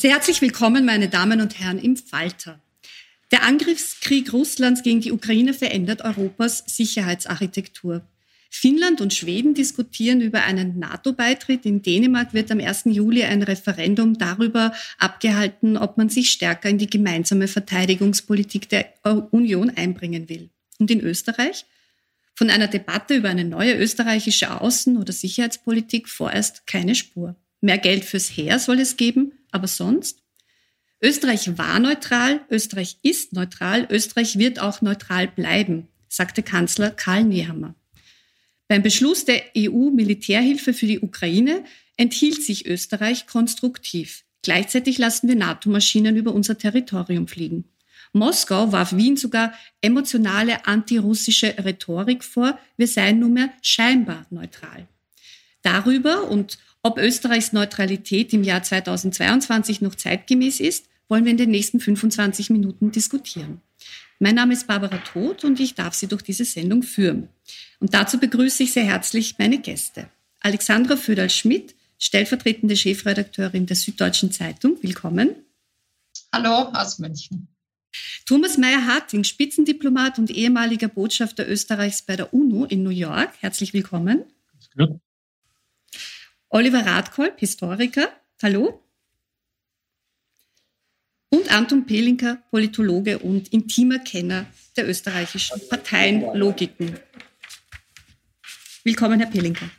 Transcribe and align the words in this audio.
Sehr 0.00 0.12
herzlich 0.12 0.40
willkommen, 0.40 0.86
meine 0.86 1.10
Damen 1.10 1.42
und 1.42 1.60
Herren, 1.60 1.78
im 1.78 1.94
Falter. 1.94 2.58
Der 3.32 3.42
Angriffskrieg 3.42 4.32
Russlands 4.32 4.82
gegen 4.82 5.02
die 5.02 5.12
Ukraine 5.12 5.52
verändert 5.52 6.00
Europas 6.00 6.64
Sicherheitsarchitektur. 6.68 8.00
Finnland 8.48 9.02
und 9.02 9.12
Schweden 9.12 9.52
diskutieren 9.52 10.22
über 10.22 10.44
einen 10.44 10.78
NATO-Beitritt. 10.78 11.66
In 11.66 11.82
Dänemark 11.82 12.32
wird 12.32 12.50
am 12.50 12.60
1. 12.60 12.84
Juli 12.86 13.24
ein 13.24 13.42
Referendum 13.42 14.16
darüber 14.16 14.72
abgehalten, 14.96 15.76
ob 15.76 15.98
man 15.98 16.08
sich 16.08 16.30
stärker 16.30 16.70
in 16.70 16.78
die 16.78 16.88
gemeinsame 16.88 17.46
Verteidigungspolitik 17.46 18.70
der 18.70 18.94
Union 19.32 19.68
einbringen 19.68 20.30
will. 20.30 20.48
Und 20.78 20.90
in 20.90 21.02
Österreich? 21.02 21.66
Von 22.34 22.48
einer 22.48 22.68
Debatte 22.68 23.16
über 23.16 23.28
eine 23.28 23.44
neue 23.44 23.74
österreichische 23.74 24.62
Außen- 24.62 24.98
oder 24.98 25.12
Sicherheitspolitik 25.12 26.08
vorerst 26.08 26.66
keine 26.66 26.94
Spur. 26.94 27.36
Mehr 27.60 27.76
Geld 27.76 28.06
fürs 28.06 28.34
Heer 28.34 28.58
soll 28.58 28.80
es 28.80 28.96
geben, 28.96 29.32
aber 29.52 29.66
sonst? 29.66 30.22
Österreich 31.02 31.56
war 31.56 31.78
neutral, 31.78 32.40
Österreich 32.50 32.98
ist 33.02 33.32
neutral, 33.32 33.88
Österreich 33.90 34.38
wird 34.38 34.60
auch 34.60 34.82
neutral 34.82 35.28
bleiben, 35.28 35.88
sagte 36.08 36.42
Kanzler 36.42 36.90
Karl 36.90 37.24
Nehammer. 37.24 37.74
Beim 38.68 38.82
Beschluss 38.82 39.24
der 39.24 39.42
EU-Militärhilfe 39.56 40.74
für 40.74 40.86
die 40.86 41.00
Ukraine 41.00 41.64
enthielt 41.96 42.42
sich 42.42 42.66
Österreich 42.66 43.26
konstruktiv. 43.26 44.24
Gleichzeitig 44.42 44.98
lassen 44.98 45.28
wir 45.28 45.36
NATO-Maschinen 45.36 46.16
über 46.16 46.32
unser 46.32 46.56
Territorium 46.56 47.26
fliegen. 47.26 47.64
Moskau 48.12 48.72
warf 48.72 48.94
Wien 48.96 49.16
sogar 49.16 49.52
emotionale 49.80 50.66
antirussische 50.66 51.54
Rhetorik 51.58 52.24
vor, 52.24 52.58
wir 52.76 52.88
seien 52.88 53.20
nunmehr 53.20 53.52
scheinbar 53.62 54.26
neutral. 54.30 54.88
Darüber 55.62 56.28
und 56.28 56.58
ob 56.82 56.98
Österreichs 56.98 57.52
Neutralität 57.52 58.32
im 58.32 58.42
Jahr 58.42 58.62
2022 58.62 59.82
noch 59.82 59.94
zeitgemäß 59.94 60.60
ist, 60.60 60.86
wollen 61.08 61.24
wir 61.24 61.32
in 61.32 61.36
den 61.36 61.50
nächsten 61.50 61.80
25 61.80 62.50
Minuten 62.50 62.90
diskutieren. 62.92 63.60
Mein 64.18 64.34
Name 64.34 64.52
ist 64.52 64.66
Barbara 64.66 64.98
Todt 64.98 65.44
und 65.44 65.60
ich 65.60 65.74
darf 65.74 65.94
Sie 65.94 66.06
durch 66.06 66.22
diese 66.22 66.44
Sendung 66.44 66.82
führen. 66.82 67.28
Und 67.80 67.94
dazu 67.94 68.18
begrüße 68.18 68.62
ich 68.62 68.72
sehr 68.72 68.84
herzlich 68.84 69.36
meine 69.38 69.58
Gäste. 69.58 70.08
Alexandra 70.40 70.96
Föderl-Schmidt, 70.96 71.74
stellvertretende 71.98 72.76
Chefredakteurin 72.76 73.66
der 73.66 73.76
Süddeutschen 73.76 74.32
Zeitung. 74.32 74.78
Willkommen. 74.82 75.34
Hallo 76.32 76.70
aus 76.72 76.98
München. 76.98 77.48
Thomas 78.24 78.56
Meyer-Harting, 78.56 79.24
Spitzendiplomat 79.24 80.18
und 80.18 80.30
ehemaliger 80.30 80.88
Botschafter 80.88 81.48
Österreichs 81.48 82.02
bei 82.02 82.16
der 82.16 82.32
UNO 82.32 82.64
in 82.64 82.82
New 82.82 82.90
York. 82.90 83.32
Herzlich 83.40 83.74
willkommen. 83.74 84.24
Gut. 84.76 85.00
Oliver 86.52 86.84
Radkolb, 86.84 87.38
Historiker. 87.38 88.08
Hallo. 88.42 88.82
Und 91.28 91.48
Anton 91.52 91.86
Pelinka, 91.86 92.42
Politologe 92.50 93.20
und 93.20 93.52
intimer 93.52 94.00
Kenner 94.00 94.46
der 94.76 94.88
österreichischen 94.88 95.60
Parteienlogiken. 95.68 96.98
Willkommen, 98.82 99.20
Herr 99.20 99.30
Pelinka. 99.30 99.70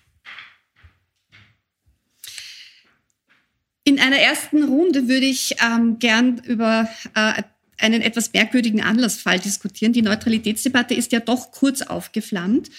In 3.84 4.00
einer 4.00 4.20
ersten 4.20 4.64
Runde 4.64 5.10
würde 5.10 5.26
ich 5.26 5.58
ähm, 5.62 6.00
gern 6.00 6.38
über 6.46 6.88
äh, 7.16 7.44
einen 7.82 8.02
etwas 8.02 8.34
merkwürdigen 8.34 8.82
Anlassfall 8.82 9.40
diskutieren. 9.40 9.94
Die 9.94 10.02
Neutralitätsdebatte 10.02 10.94
ist 10.94 11.12
ja 11.12 11.20
doch 11.20 11.52
kurz 11.52 11.82
aufgeflammt. 11.82 12.70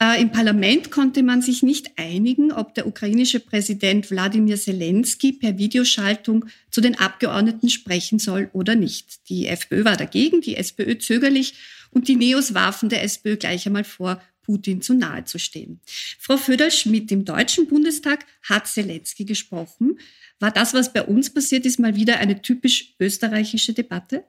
Äh, 0.00 0.20
Im 0.20 0.30
Parlament 0.30 0.90
konnte 0.90 1.22
man 1.22 1.40
sich 1.40 1.62
nicht 1.62 1.92
einigen, 1.96 2.52
ob 2.52 2.74
der 2.74 2.86
ukrainische 2.86 3.40
Präsident 3.40 4.10
Wladimir 4.10 4.56
Zelensky 4.56 5.32
per 5.32 5.56
Videoschaltung 5.56 6.46
zu 6.70 6.80
den 6.80 6.98
Abgeordneten 6.98 7.70
sprechen 7.70 8.18
soll 8.18 8.50
oder 8.52 8.74
nicht. 8.74 9.28
Die 9.28 9.46
FPÖ 9.46 9.84
war 9.84 9.96
dagegen, 9.96 10.42
die 10.42 10.56
SPÖ 10.56 10.98
zögerlich 10.98 11.54
und 11.90 12.08
die 12.08 12.16
Neos 12.16 12.52
warfen 12.52 12.88
der 12.88 13.02
SPÖ 13.04 13.36
gleich 13.36 13.66
einmal 13.66 13.84
vor, 13.84 14.20
Putin 14.42 14.80
zu 14.80 14.94
nahe 14.94 15.24
zu 15.24 15.38
stehen. 15.38 15.80
Frau 16.18 16.36
Föderl-Schmidt 16.36 17.10
im 17.10 17.24
Deutschen 17.24 17.66
Bundestag 17.66 18.24
hat 18.42 18.68
Zelensky 18.68 19.24
gesprochen. 19.24 19.98
War 20.38 20.52
das, 20.52 20.72
was 20.72 20.92
bei 20.92 21.02
uns 21.02 21.30
passiert 21.30 21.66
ist, 21.66 21.80
mal 21.80 21.96
wieder 21.96 22.18
eine 22.18 22.42
typisch 22.42 22.94
österreichische 23.00 23.72
Debatte? 23.72 24.24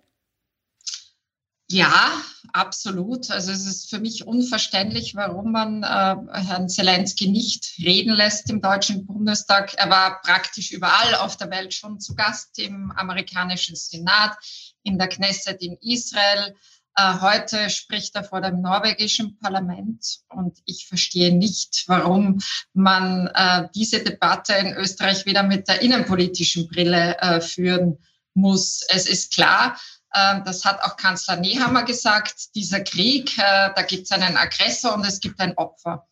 Ja, 1.69 2.21
absolut. 2.53 3.29
Also 3.29 3.51
es 3.51 3.65
ist 3.65 3.89
für 3.89 3.99
mich 3.99 4.25
unverständlich, 4.25 5.15
warum 5.15 5.51
man 5.51 5.83
äh, 5.83 6.15
Herrn 6.39 6.69
Zelensky 6.69 7.27
nicht 7.27 7.73
reden 7.79 8.13
lässt 8.13 8.49
im 8.49 8.61
Deutschen 8.61 9.05
Bundestag. 9.05 9.73
Er 9.77 9.89
war 9.89 10.21
praktisch 10.21 10.71
überall 10.71 11.15
auf 11.15 11.35
der 11.35 11.51
Welt 11.51 11.73
schon 11.73 11.99
zu 11.99 12.15
Gast, 12.15 12.57
im 12.59 12.91
amerikanischen 12.91 13.75
Senat, 13.75 14.37
in 14.83 14.97
der 14.97 15.09
Knesset 15.09 15.61
in 15.61 15.75
Israel. 15.81 16.55
Äh, 16.95 17.19
heute 17.19 17.69
spricht 17.69 18.15
er 18.15 18.23
vor 18.23 18.39
dem 18.39 18.61
norwegischen 18.61 19.37
Parlament 19.37 20.19
und 20.29 20.57
ich 20.63 20.87
verstehe 20.87 21.35
nicht, 21.35 21.83
warum 21.87 22.39
man 22.73 23.27
äh, 23.27 23.67
diese 23.75 24.01
Debatte 24.01 24.53
in 24.53 24.73
Österreich 24.73 25.25
wieder 25.25 25.43
mit 25.43 25.67
der 25.67 25.81
innenpolitischen 25.81 26.69
Brille 26.69 27.17
äh, 27.19 27.41
führen 27.41 27.97
muss. 28.33 28.85
Es 28.87 29.05
ist 29.07 29.33
klar, 29.33 29.77
das 30.11 30.65
hat 30.65 30.81
auch 30.83 30.97
Kanzler 30.97 31.35
Nehammer 31.35 31.83
gesagt, 31.83 32.55
dieser 32.55 32.79
Krieg, 32.79 33.37
äh, 33.37 33.69
da 33.75 33.81
gibt 33.81 34.03
es 34.03 34.11
einen 34.11 34.37
Aggressor 34.37 34.93
und 34.93 35.05
es 35.05 35.19
gibt 35.19 35.39
ein 35.39 35.57
Opfer. 35.57 36.07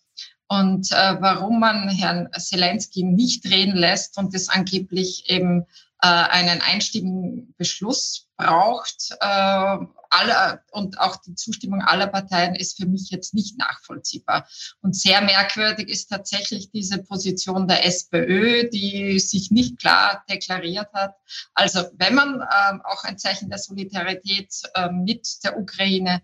Und 0.48 0.92
äh, 0.92 1.16
warum 1.20 1.60
man 1.60 1.90
Herrn 1.90 2.30
Zelensky 2.38 3.04
nicht 3.04 3.46
reden 3.46 3.76
lässt 3.76 4.18
und 4.18 4.34
das 4.36 4.50
angeblich 4.50 5.30
eben 5.30 5.66
äh, 6.02 6.08
einen 6.08 6.62
einstimmigen 6.62 7.56
Beschluss 7.58 8.28
braucht. 8.38 9.18
Äh, 10.16 10.32
alle, 10.32 10.62
und 10.72 11.00
auch 11.00 11.18
die 11.18 11.36
Zustimmung 11.36 11.82
aller 11.82 12.08
Parteien 12.08 12.56
ist 12.56 12.78
für 12.78 12.86
mich 12.86 13.10
jetzt 13.10 13.34
nicht 13.34 13.58
nachvollziehbar. 13.58 14.48
Und 14.82 14.96
sehr 14.96 15.22
merkwürdig 15.22 15.90
ist 15.90 16.08
tatsächlich 16.08 16.72
diese 16.72 17.02
Position 17.04 17.68
der 17.68 17.86
SPÖ, 17.86 18.70
die 18.70 19.20
sich 19.20 19.52
nicht 19.52 19.80
klar 19.80 20.24
deklariert 20.30 20.92
hat. 20.94 21.16
Also 21.54 21.86
wenn 21.98 22.16
man 22.16 22.42
äh, 22.42 22.80
auch 22.84 23.04
ein 23.04 23.18
Zeichen 23.18 23.50
der 23.50 23.60
Solidarität 23.60 24.54
äh, 24.76 24.90
mit 24.90 25.28
der 25.44 25.58
Ukraine 25.58 26.22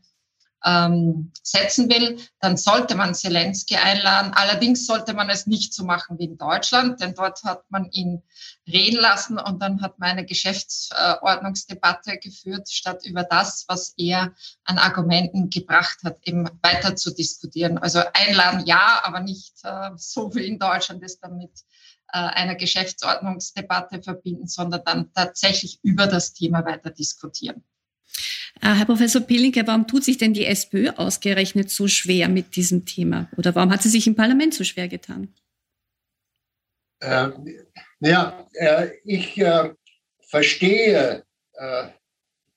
ähm, 0.63 1.31
setzen 1.41 1.89
will, 1.89 2.19
dann 2.39 2.57
sollte 2.57 2.95
man 2.95 3.15
Zelensky 3.15 3.75
einladen. 3.75 4.31
Allerdings 4.33 4.85
sollte 4.85 5.13
man 5.13 5.29
es 5.29 5.47
nicht 5.47 5.73
so 5.73 5.83
machen 5.83 6.19
wie 6.19 6.25
in 6.25 6.37
Deutschland, 6.37 7.01
denn 7.01 7.15
dort 7.15 7.43
hat 7.43 7.63
man 7.69 7.89
ihn 7.91 8.21
reden 8.67 8.99
lassen 8.99 9.39
und 9.39 9.61
dann 9.61 9.81
hat 9.81 9.99
man 9.99 10.09
eine 10.09 10.25
Geschäftsordnungsdebatte 10.25 12.17
geführt, 12.17 12.69
statt 12.69 13.05
über 13.05 13.23
das, 13.23 13.65
was 13.67 13.93
er 13.97 14.33
an 14.63 14.77
Argumenten 14.77 15.49
gebracht 15.49 15.99
hat, 16.03 16.19
eben 16.23 16.47
weiter 16.61 16.95
zu 16.95 17.11
diskutieren. 17.13 17.77
Also 17.77 18.01
einladen 18.13 18.65
ja, 18.65 19.01
aber 19.03 19.19
nicht 19.19 19.53
äh, 19.63 19.91
so 19.95 20.33
wie 20.35 20.45
in 20.45 20.59
Deutschland 20.59 21.03
es 21.03 21.19
damit 21.19 21.51
äh, 22.13 22.17
einer 22.17 22.55
Geschäftsordnungsdebatte 22.55 24.03
verbinden, 24.03 24.47
sondern 24.47 24.81
dann 24.85 25.13
tatsächlich 25.13 25.79
über 25.81 26.07
das 26.07 26.33
Thema 26.33 26.65
weiter 26.65 26.91
diskutieren. 26.91 27.63
Äh, 28.59 28.75
Herr 28.75 28.85
Professor 28.85 29.21
Pelinke, 29.21 29.65
warum 29.65 29.87
tut 29.87 30.03
sich 30.03 30.17
denn 30.17 30.33
die 30.33 30.45
SPÖ 30.45 30.89
ausgerechnet 30.89 31.69
so 31.69 31.87
schwer 31.87 32.29
mit 32.29 32.55
diesem 32.55 32.85
Thema? 32.85 33.29
Oder 33.37 33.55
warum 33.55 33.71
hat 33.71 33.81
sie 33.81 33.89
sich 33.89 34.07
im 34.07 34.15
Parlament 34.15 34.53
so 34.53 34.63
schwer 34.63 34.87
getan? 34.87 35.33
Äh, 36.99 37.29
ja, 37.99 38.47
äh, 38.53 38.89
ich 39.05 39.39
äh, 39.39 39.71
verstehe 40.27 41.23
äh, 41.53 41.87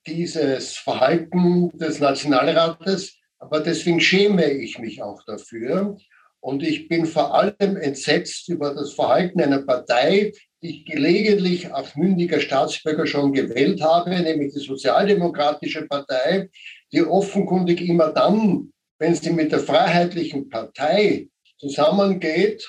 dieses 0.06 0.76
Verhalten 0.76 1.70
des 1.78 2.00
Nationalrates, 2.00 3.16
aber 3.38 3.60
deswegen 3.60 4.00
schäme 4.00 4.50
ich 4.50 4.78
mich 4.78 5.02
auch 5.02 5.22
dafür. 5.24 5.96
Und 6.40 6.62
ich 6.62 6.88
bin 6.88 7.06
vor 7.06 7.34
allem 7.34 7.76
entsetzt 7.78 8.50
über 8.50 8.74
das 8.74 8.92
Verhalten 8.92 9.40
einer 9.40 9.62
Partei, 9.62 10.32
ich 10.64 10.86
gelegentlich 10.86 11.72
als 11.72 11.94
mündiger 11.94 12.40
Staatsbürger 12.40 13.06
schon 13.06 13.34
gewählt 13.34 13.82
habe, 13.82 14.10
nämlich 14.10 14.54
die 14.54 14.60
Sozialdemokratische 14.60 15.86
Partei, 15.86 16.48
die 16.90 17.02
offenkundig 17.02 17.82
immer 17.82 18.12
dann, 18.12 18.72
wenn 18.98 19.14
sie 19.14 19.30
mit 19.30 19.52
der 19.52 19.58
Freiheitlichen 19.58 20.48
Partei 20.48 21.28
zusammengeht, 21.58 22.66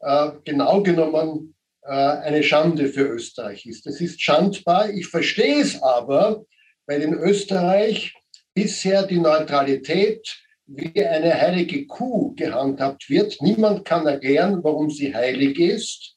äh, 0.00 0.30
genau 0.44 0.82
genommen 0.82 1.54
äh, 1.82 1.90
eine 1.90 2.42
Schande 2.42 2.88
für 2.88 3.06
Österreich 3.06 3.66
ist. 3.66 3.84
Das 3.84 4.00
ist 4.00 4.22
schandbar. 4.22 4.88
Ich 4.90 5.06
verstehe 5.06 5.60
es 5.60 5.82
aber, 5.82 6.44
weil 6.86 7.02
in 7.02 7.12
Österreich 7.12 8.14
bisher 8.54 9.06
die 9.06 9.18
Neutralität 9.18 10.26
wie 10.64 11.04
eine 11.04 11.34
heilige 11.34 11.86
Kuh 11.86 12.34
gehandhabt 12.34 13.10
wird. 13.10 13.36
Niemand 13.42 13.84
kann 13.84 14.06
erklären, 14.06 14.64
warum 14.64 14.90
sie 14.90 15.14
heilig 15.14 15.60
ist. 15.60 16.15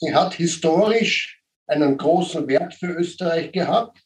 Sie 0.00 0.14
hat 0.14 0.32
historisch 0.34 1.42
einen 1.66 1.98
großen 1.98 2.48
Wert 2.48 2.74
für 2.74 2.86
Österreich 2.86 3.52
gehabt, 3.52 3.98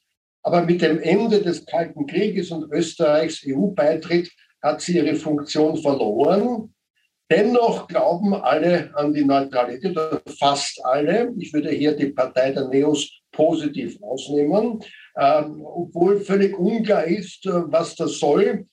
aber 0.42 0.62
mit 0.62 0.82
dem 0.82 0.98
Ende 0.98 1.40
des 1.40 1.64
Kalten 1.64 2.06
Krieges 2.06 2.50
und 2.50 2.70
Österreichs 2.72 3.44
EU-Beitritt 3.46 4.28
hat 4.60 4.80
sie 4.80 4.96
ihre 4.96 5.14
Funktion 5.14 5.76
verloren. 5.76 6.74
Dennoch 7.30 7.86
glauben 7.86 8.34
alle 8.34 8.94
an 8.96 9.14
die 9.14 9.24
Neutralität, 9.24 9.96
fast 10.38 10.84
alle. 10.84 11.32
Ich 11.38 11.52
würde 11.52 11.70
hier 11.70 11.96
die 11.96 12.10
Partei 12.10 12.50
der 12.50 12.68
Neos 12.68 13.08
positiv 13.30 13.96
ausnehmen, 14.02 14.80
ähm, 15.16 15.62
obwohl 15.64 16.20
völlig 16.20 16.58
unklar 16.58 17.04
ist, 17.04 17.46
äh, 17.46 17.52
was 17.52 17.94
das 17.94 18.18
soll. 18.18 18.66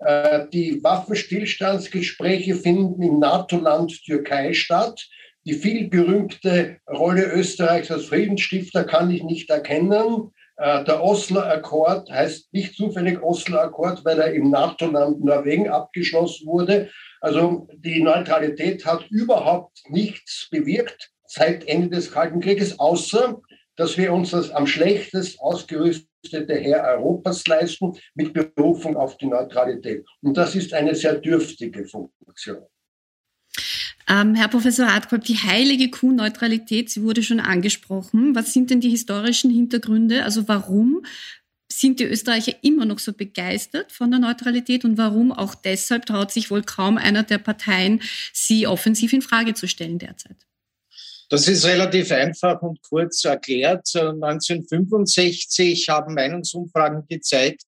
Äh, 0.00 0.48
die 0.52 0.82
Waffenstillstandsgespräche 0.82 2.56
finden 2.56 3.00
im 3.00 3.20
NATO-Land 3.20 4.02
Türkei 4.04 4.52
statt. 4.52 5.08
Die 5.46 5.54
vielberühmte 5.54 6.78
Rolle 6.88 7.30
Österreichs 7.32 7.90
als 7.90 8.06
Friedensstifter 8.06 8.84
kann 8.84 9.10
ich 9.10 9.22
nicht 9.22 9.50
erkennen. 9.50 10.30
Äh, 10.56 10.84
der 10.84 11.02
Osler 11.02 11.46
Akkord 11.46 12.10
heißt 12.10 12.52
nicht 12.52 12.74
zufällig 12.74 13.22
Osler 13.22 13.64
Akkord, 13.64 14.04
weil 14.06 14.18
er 14.20 14.32
im 14.32 14.50
NATO-Land 14.50 15.22
Norwegen 15.22 15.68
abgeschlossen 15.68 16.46
wurde. 16.46 16.90
Also 17.20 17.68
die 17.74 18.02
Neutralität 18.02 18.86
hat 18.86 19.10
überhaupt 19.10 19.78
nichts 19.88 20.48
bewirkt 20.50 21.10
seit 21.26 21.68
Ende 21.68 21.90
des 21.90 22.10
Kalten 22.10 22.40
Krieges, 22.40 22.78
außer 22.78 23.40
dass 23.76 23.98
wir 23.98 24.12
uns 24.12 24.30
das 24.30 24.50
am 24.50 24.66
schlechtest 24.66 25.40
ausgerüstete 25.40 26.54
Heer 26.54 26.84
Europas 26.84 27.46
leisten 27.46 27.92
mit 28.14 28.32
Berufung 28.32 28.96
auf 28.96 29.18
die 29.18 29.26
Neutralität. 29.26 30.06
Und 30.22 30.36
das 30.36 30.54
ist 30.54 30.72
eine 30.72 30.94
sehr 30.94 31.16
dürftige 31.16 31.84
Funktion. 31.84 32.64
Ähm, 34.08 34.34
Herr 34.34 34.48
Professor 34.48 34.92
Hartkolb, 34.92 35.24
die 35.24 35.36
heilige 35.36 35.90
Kuh-Neutralität, 35.90 36.90
sie 36.90 37.02
wurde 37.02 37.22
schon 37.22 37.40
angesprochen. 37.40 38.34
Was 38.34 38.52
sind 38.52 38.70
denn 38.70 38.80
die 38.80 38.90
historischen 38.90 39.50
Hintergründe? 39.50 40.24
Also 40.24 40.46
warum 40.46 41.04
sind 41.72 42.00
die 42.00 42.04
Österreicher 42.04 42.52
immer 42.62 42.84
noch 42.84 42.98
so 42.98 43.12
begeistert 43.12 43.92
von 43.92 44.10
der 44.10 44.20
Neutralität 44.20 44.84
und 44.84 44.98
warum 44.98 45.32
auch 45.32 45.54
deshalb 45.54 46.06
traut 46.06 46.30
sich 46.30 46.50
wohl 46.50 46.62
kaum 46.62 46.98
einer 46.98 47.22
der 47.22 47.38
Parteien, 47.38 48.00
sie 48.32 48.66
offensiv 48.66 49.12
in 49.12 49.22
Frage 49.22 49.54
zu 49.54 49.66
stellen 49.66 49.98
derzeit? 49.98 50.36
Das 51.30 51.48
ist 51.48 51.64
relativ 51.64 52.12
einfach 52.12 52.60
und 52.62 52.82
kurz 52.82 53.24
erklärt. 53.24 53.88
1965 53.96 55.88
haben 55.88 56.14
Meinungsumfragen 56.14 57.06
gezeigt, 57.08 57.62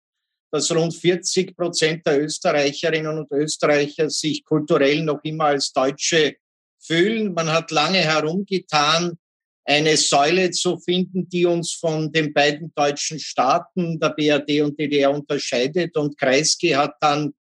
dass 0.57 0.75
rund 0.75 0.95
40 0.95 1.55
Prozent 1.55 2.07
der 2.07 2.23
Österreicherinnen 2.23 3.19
und 3.19 3.31
Österreicher 3.31 4.09
sich 4.09 4.43
kulturell 4.43 5.03
noch 5.03 5.21
immer 5.23 5.47
als 5.47 5.71
Deutsche 5.71 6.37
fühlen. 6.81 7.35
Man 7.35 7.53
hat 7.53 7.71
lange 7.71 7.99
herumgetan, 7.99 9.19
eine 9.67 9.97
Säule 9.99 10.51
zu 10.53 10.79
finden, 10.79 11.29
die 11.29 11.45
uns 11.45 11.75
von 11.75 12.11
den 12.11 12.33
beiden 12.33 12.73
deutschen 12.75 13.19
Staaten, 13.19 14.01
der 14.01 14.11
BRD 14.11 14.63
und 14.63 14.79
DDR, 14.79 15.11
unterscheidet. 15.11 15.95
Und 15.97 16.17
Kreisky 16.17 16.71
hat 16.71 16.95
dann 17.01 17.35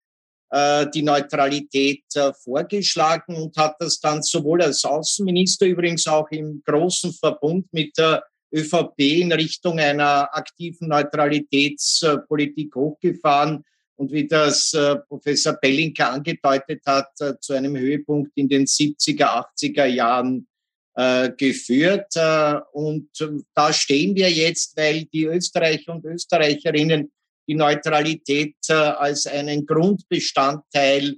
äh, 0.50 0.88
die 0.90 1.04
Neutralität 1.04 2.04
äh, 2.16 2.34
vorgeschlagen 2.34 3.36
und 3.36 3.56
hat 3.58 3.76
das 3.80 4.00
dann 4.00 4.24
sowohl 4.24 4.64
als 4.64 4.84
Außenminister, 4.86 5.68
übrigens 5.68 6.08
auch 6.08 6.30
im 6.32 6.64
großen 6.66 7.14
Verbund 7.14 7.72
mit 7.74 7.96
der 7.96 8.24
ÖVP 8.54 9.00
in 9.00 9.32
Richtung 9.32 9.80
einer 9.80 10.30
aktiven 10.36 10.88
Neutralitätspolitik 10.90 12.76
hochgefahren 12.76 13.64
und 13.96 14.12
wie 14.12 14.28
das 14.28 14.74
äh, 14.74 14.98
Professor 15.08 15.54
Bellinker 15.54 16.12
angedeutet 16.12 16.82
hat, 16.86 17.10
äh, 17.20 17.34
zu 17.40 17.54
einem 17.54 17.76
Höhepunkt 17.78 18.32
in 18.36 18.50
den 18.50 18.66
70er, 18.66 19.46
80er 19.58 19.86
Jahren 19.86 20.48
äh, 20.96 21.32
geführt. 21.32 22.14
Und 22.74 23.10
da 23.56 23.74
stehen 23.74 24.16
wir 24.16 24.30
jetzt, 24.30 24.78
weil 24.78 25.06
die 25.06 25.26
Österreicher 25.26 25.94
und 25.94 26.06
Österreicherinnen 26.06 27.12
die 27.48 27.56
Neutralität 27.56 28.56
als 28.70 29.28
einen 29.28 29.66
Grundbestandteil 29.66 31.18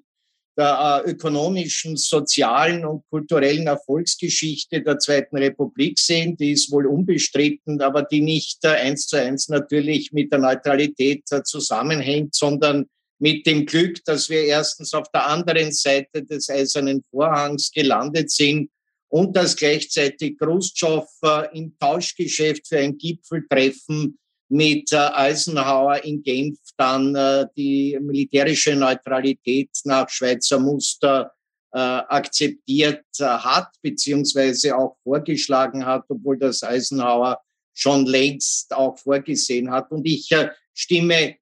der 0.57 1.03
äh, 1.05 1.09
ökonomischen, 1.11 1.97
sozialen 1.97 2.85
und 2.85 3.03
kulturellen 3.09 3.67
Erfolgsgeschichte 3.67 4.81
der 4.81 4.99
Zweiten 4.99 5.37
Republik 5.37 5.99
sehen. 5.99 6.37
Die 6.37 6.51
ist 6.51 6.71
wohl 6.71 6.87
unbestritten, 6.87 7.81
aber 7.81 8.03
die 8.03 8.21
nicht 8.21 8.63
äh, 8.63 8.69
eins 8.69 9.07
zu 9.07 9.17
eins 9.17 9.49
natürlich 9.49 10.11
mit 10.13 10.31
der 10.31 10.39
Neutralität 10.39 11.23
äh, 11.31 11.43
zusammenhängt, 11.43 12.35
sondern 12.35 12.85
mit 13.19 13.45
dem 13.45 13.65
Glück, 13.65 14.03
dass 14.05 14.29
wir 14.29 14.43
erstens 14.43 14.93
auf 14.93 15.09
der 15.11 15.27
anderen 15.27 15.71
Seite 15.71 16.23
des 16.23 16.49
Eisernen 16.49 17.03
Vorhangs 17.09 17.71
gelandet 17.71 18.31
sind 18.31 18.69
und 19.07 19.35
dass 19.35 19.55
gleichzeitig 19.55 20.37
Khrushchev 20.37 21.07
im 21.53 21.77
Tauschgeschäft 21.79 22.67
für 22.67 22.79
ein 22.79 22.97
Gipfeltreffen 22.97 24.17
mit 24.49 24.93
Eisenhower 24.93 26.03
in 26.03 26.21
Genf 26.21 26.59
dann 26.77 27.15
äh, 27.15 27.45
die 27.55 27.97
militärische 28.01 28.75
Neutralität 28.75 29.69
nach 29.83 30.09
Schweizer 30.09 30.59
Muster 30.59 31.31
äh, 31.73 31.79
akzeptiert 31.79 33.03
hat, 33.19 33.69
beziehungsweise 33.81 34.77
auch 34.77 34.97
vorgeschlagen 35.03 35.85
hat, 35.85 36.05
obwohl 36.09 36.37
das 36.37 36.63
Eisenhower 36.63 37.39
schon 37.73 38.05
längst 38.05 38.73
auch 38.73 38.97
vorgesehen 38.97 39.69
hat. 39.71 39.91
Und 39.91 40.05
ich 40.05 40.29
stimme 40.73 41.35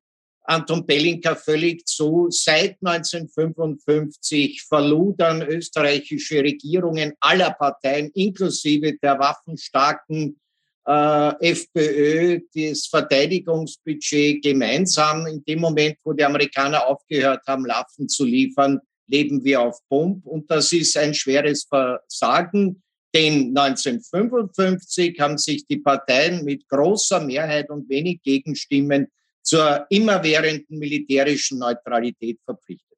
Anton 0.45 0.85
Bellinka 0.85 1.35
völlig 1.35 1.85
zu. 1.87 2.27
Seit 2.29 2.77
1955 2.83 4.63
verludern 4.63 5.41
österreichische 5.41 6.43
Regierungen 6.43 7.13
aller 7.19 7.51
Parteien, 7.51 8.11
inklusive 8.13 8.97
der 9.01 9.19
waffenstarken 9.19 10.39
äh, 10.85 11.51
FPÖ 11.51 12.41
das 12.53 12.87
Verteidigungsbudget 12.87 14.43
gemeinsam. 14.43 15.25
In 15.27 15.43
dem 15.45 15.59
Moment, 15.59 15.97
wo 16.03 16.13
die 16.13 16.23
Amerikaner 16.23 16.85
aufgehört 16.87 17.41
haben, 17.47 17.65
Waffen 17.67 18.09
zu 18.09 18.25
liefern, 18.25 18.79
leben 19.07 19.43
wir 19.43 19.61
auf 19.61 19.79
Pump. 19.89 20.25
Und 20.25 20.49
das 20.49 20.71
ist 20.71 20.97
ein 20.97 21.13
schweres 21.13 21.63
Versagen. 21.63 22.81
Denn 23.15 23.55
1955 23.55 25.19
haben 25.19 25.37
sich 25.37 25.67
die 25.67 25.77
Parteien 25.77 26.43
mit 26.43 26.67
großer 26.67 27.19
Mehrheit 27.19 27.69
und 27.69 27.87
wenig 27.87 28.21
Gegenstimmen 28.23 29.07
zur 29.43 29.85
immerwährenden 29.89 30.79
militärischen 30.79 31.59
Neutralität 31.59 32.39
verpflichtet. 32.43 32.97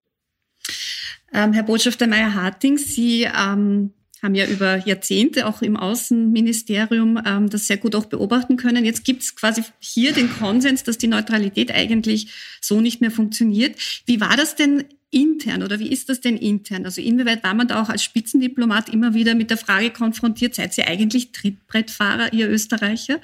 Ähm, 1.33 1.51
Herr 1.51 1.63
Botschafter 1.63 2.07
Meyer-Harting, 2.07 2.77
Sie 2.77 3.23
ähm, 3.23 3.93
haben 4.23 4.35
ja 4.35 4.47
über 4.47 4.77
Jahrzehnte 4.87 5.45
auch 5.45 5.61
im 5.61 5.77
Außenministerium 5.77 7.21
ähm, 7.25 7.49
das 7.49 7.67
sehr 7.67 7.77
gut 7.77 7.95
auch 7.95 8.05
beobachten 8.05 8.57
können. 8.57 8.85
Jetzt 8.85 9.03
gibt 9.03 9.23
es 9.23 9.35
quasi 9.35 9.63
hier 9.79 10.13
den 10.13 10.31
Konsens, 10.31 10.83
dass 10.83 10.97
die 10.97 11.07
Neutralität 11.07 11.71
eigentlich 11.71 12.33
so 12.61 12.81
nicht 12.81 13.01
mehr 13.01 13.11
funktioniert. 13.11 13.77
Wie 14.05 14.19
war 14.19 14.35
das 14.35 14.55
denn 14.55 14.85
intern 15.11 15.63
oder 15.63 15.79
wie 15.79 15.91
ist 15.91 16.09
das 16.09 16.21
denn 16.21 16.37
intern? 16.37 16.85
Also 16.85 17.01
inwieweit 17.01 17.43
war 17.43 17.53
man 17.53 17.67
da 17.67 17.81
auch 17.81 17.89
als 17.89 18.03
Spitzendiplomat 18.03 18.89
immer 18.89 19.13
wieder 19.13 19.35
mit 19.35 19.49
der 19.49 19.57
Frage 19.57 19.91
konfrontiert, 19.91 20.55
seid 20.55 20.77
ihr 20.77 20.87
eigentlich 20.87 21.31
Trittbrettfahrer, 21.31 22.33
ihr 22.33 22.49
Österreicher, 22.49 23.19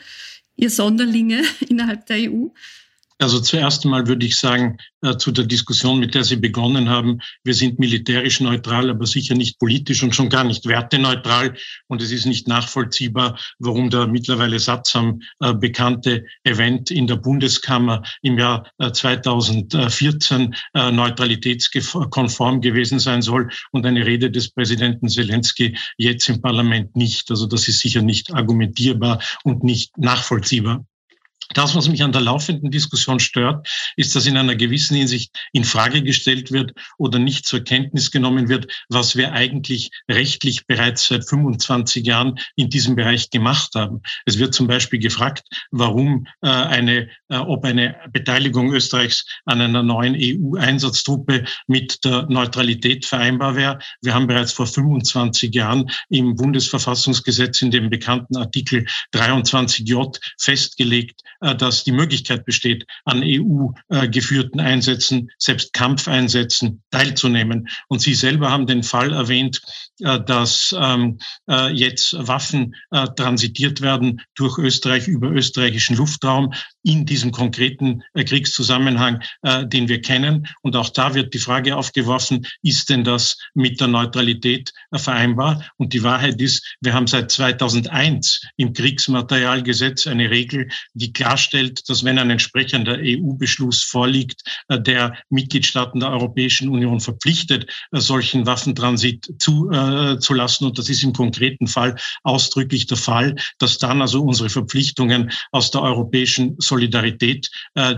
ihr 0.55 0.69
Sonderlinge 0.69 1.43
innerhalb 1.69 2.05
der 2.05 2.31
EU? 2.31 2.47
Also 3.21 3.39
zuerst 3.39 3.85
einmal 3.85 4.07
würde 4.07 4.25
ich 4.25 4.35
sagen, 4.35 4.77
äh, 5.03 5.15
zu 5.15 5.31
der 5.31 5.45
Diskussion, 5.45 5.99
mit 5.99 6.15
der 6.15 6.23
Sie 6.23 6.37
begonnen 6.37 6.89
haben, 6.89 7.19
wir 7.43 7.53
sind 7.53 7.77
militärisch 7.77 8.39
neutral, 8.39 8.89
aber 8.89 9.05
sicher 9.05 9.35
nicht 9.35 9.59
politisch 9.59 10.01
und 10.01 10.15
schon 10.15 10.29
gar 10.29 10.43
nicht 10.43 10.65
werteneutral. 10.65 11.55
Und 11.87 12.01
es 12.01 12.11
ist 12.11 12.25
nicht 12.25 12.47
nachvollziehbar, 12.47 13.37
warum 13.59 13.91
der 13.91 14.07
mittlerweile 14.07 14.57
sattsam 14.57 15.21
äh, 15.39 15.53
bekannte 15.53 16.25
Event 16.43 16.89
in 16.89 17.05
der 17.05 17.17
Bundeskammer 17.17 18.01
im 18.23 18.39
Jahr 18.39 18.67
äh, 18.79 18.91
2014 18.91 20.55
äh, 20.73 20.91
neutralitätskonform 20.91 22.59
gewesen 22.61 22.97
sein 22.97 23.21
soll 23.21 23.51
und 23.71 23.85
eine 23.85 24.03
Rede 24.03 24.31
des 24.31 24.49
Präsidenten 24.49 25.09
Zelensky 25.09 25.77
jetzt 25.97 26.27
im 26.27 26.41
Parlament 26.41 26.95
nicht. 26.95 27.29
Also 27.29 27.45
das 27.45 27.67
ist 27.67 27.81
sicher 27.81 28.01
nicht 28.01 28.33
argumentierbar 28.33 29.21
und 29.43 29.63
nicht 29.63 29.95
nachvollziehbar. 29.99 30.83
Das, 31.53 31.75
was 31.75 31.89
mich 31.89 32.03
an 32.03 32.11
der 32.11 32.21
laufenden 32.21 32.71
Diskussion 32.71 33.19
stört, 33.19 33.67
ist, 33.95 34.15
dass 34.15 34.25
in 34.25 34.37
einer 34.37 34.55
gewissen 34.55 34.95
Hinsicht 34.95 35.35
in 35.51 35.63
Frage 35.63 36.03
gestellt 36.03 36.51
wird 36.51 36.73
oder 36.97 37.19
nicht 37.19 37.45
zur 37.45 37.61
Kenntnis 37.61 38.11
genommen 38.11 38.49
wird, 38.49 38.71
was 38.89 39.15
wir 39.15 39.33
eigentlich 39.33 39.91
rechtlich 40.09 40.65
bereits 40.67 41.07
seit 41.07 41.27
25 41.27 42.05
Jahren 42.05 42.39
in 42.55 42.69
diesem 42.69 42.95
Bereich 42.95 43.29
gemacht 43.29 43.71
haben. 43.75 44.01
Es 44.25 44.37
wird 44.37 44.53
zum 44.53 44.67
Beispiel 44.67 44.99
gefragt, 44.99 45.43
warum 45.71 46.27
äh, 46.41 46.49
eine, 46.49 47.09
äh, 47.29 47.37
ob 47.37 47.65
eine 47.65 47.95
Beteiligung 48.11 48.73
Österreichs 48.73 49.25
an 49.45 49.61
einer 49.61 49.83
neuen 49.83 50.15
EU-Einsatztruppe 50.17 51.45
mit 51.67 52.03
der 52.03 52.27
Neutralität 52.29 53.05
vereinbar 53.05 53.55
wäre. 53.55 53.79
Wir 54.01 54.13
haben 54.13 54.27
bereits 54.27 54.53
vor 54.53 54.67
25 54.67 55.53
Jahren 55.53 55.89
im 56.09 56.35
Bundesverfassungsgesetz 56.35 57.61
in 57.61 57.71
dem 57.71 57.89
bekannten 57.89 58.37
Artikel 58.37 58.85
23j 59.13 60.19
festgelegt, 60.37 61.21
dass 61.41 61.83
die 61.83 61.91
Möglichkeit 61.91 62.45
besteht, 62.45 62.85
an 63.05 63.23
EU-geführten 63.23 64.59
Einsätzen, 64.59 65.29
selbst 65.37 65.73
Kampfeinsätzen 65.73 66.83
teilzunehmen. 66.91 67.67
Und 67.87 68.01
Sie 68.01 68.13
selber 68.13 68.51
haben 68.51 68.67
den 68.67 68.83
Fall 68.83 69.11
erwähnt, 69.11 69.61
äh, 69.99 70.19
dass 70.23 70.75
ähm, 70.79 71.19
äh, 71.49 71.71
jetzt 71.73 72.15
Waffen 72.17 72.75
transitiert 73.15 73.81
werden 73.81 74.21
durch 74.35 74.57
Österreich 74.57 75.07
über 75.07 75.29
österreichischen 75.29 75.95
Luftraum 75.95 76.53
in 76.83 77.05
diesem 77.05 77.31
konkreten 77.31 78.03
Kriegszusammenhang, 78.15 79.21
den 79.43 79.87
wir 79.87 80.01
kennen. 80.01 80.47
Und 80.61 80.75
auch 80.75 80.89
da 80.89 81.13
wird 81.13 81.33
die 81.33 81.39
Frage 81.39 81.75
aufgeworfen, 81.75 82.45
ist 82.61 82.89
denn 82.89 83.03
das 83.03 83.37
mit 83.53 83.79
der 83.79 83.87
Neutralität 83.87 84.73
vereinbar? 84.93 85.63
Und 85.77 85.93
die 85.93 86.03
Wahrheit 86.03 86.41
ist, 86.41 86.75
wir 86.81 86.93
haben 86.93 87.07
seit 87.07 87.31
2001 87.31 88.41
im 88.57 88.73
Kriegsmaterialgesetz 88.73 90.07
eine 90.07 90.29
Regel, 90.29 90.69
die 90.93 91.13
klar 91.13 91.30
darstellt, 91.31 91.89
dass 91.89 92.03
wenn 92.03 92.19
ein 92.19 92.29
entsprechender 92.29 92.97
EU-Beschluss 92.99 93.83
vorliegt, 93.83 94.43
äh, 94.67 94.79
der 94.79 95.15
Mitgliedstaaten 95.29 96.01
der 96.01 96.09
Europäischen 96.09 96.67
Union 96.67 96.99
verpflichtet, 96.99 97.71
äh, 97.91 97.99
solchen 97.99 98.45
Waffentransit 98.45 99.33
zuzulassen. 99.39 100.65
Äh, 100.65 100.67
und 100.67 100.77
das 100.77 100.89
ist 100.89 101.03
im 101.03 101.13
konkreten 101.13 101.67
Fall 101.67 101.95
ausdrücklich 102.23 102.85
der 102.87 102.97
Fall, 102.97 103.35
dass 103.59 103.77
dann 103.77 104.01
also 104.01 104.21
unsere 104.21 104.49
Verpflichtungen 104.49 105.31
aus 105.51 105.71
der 105.71 105.81
europäischen 105.81 106.55
Solidarität, 106.59 107.49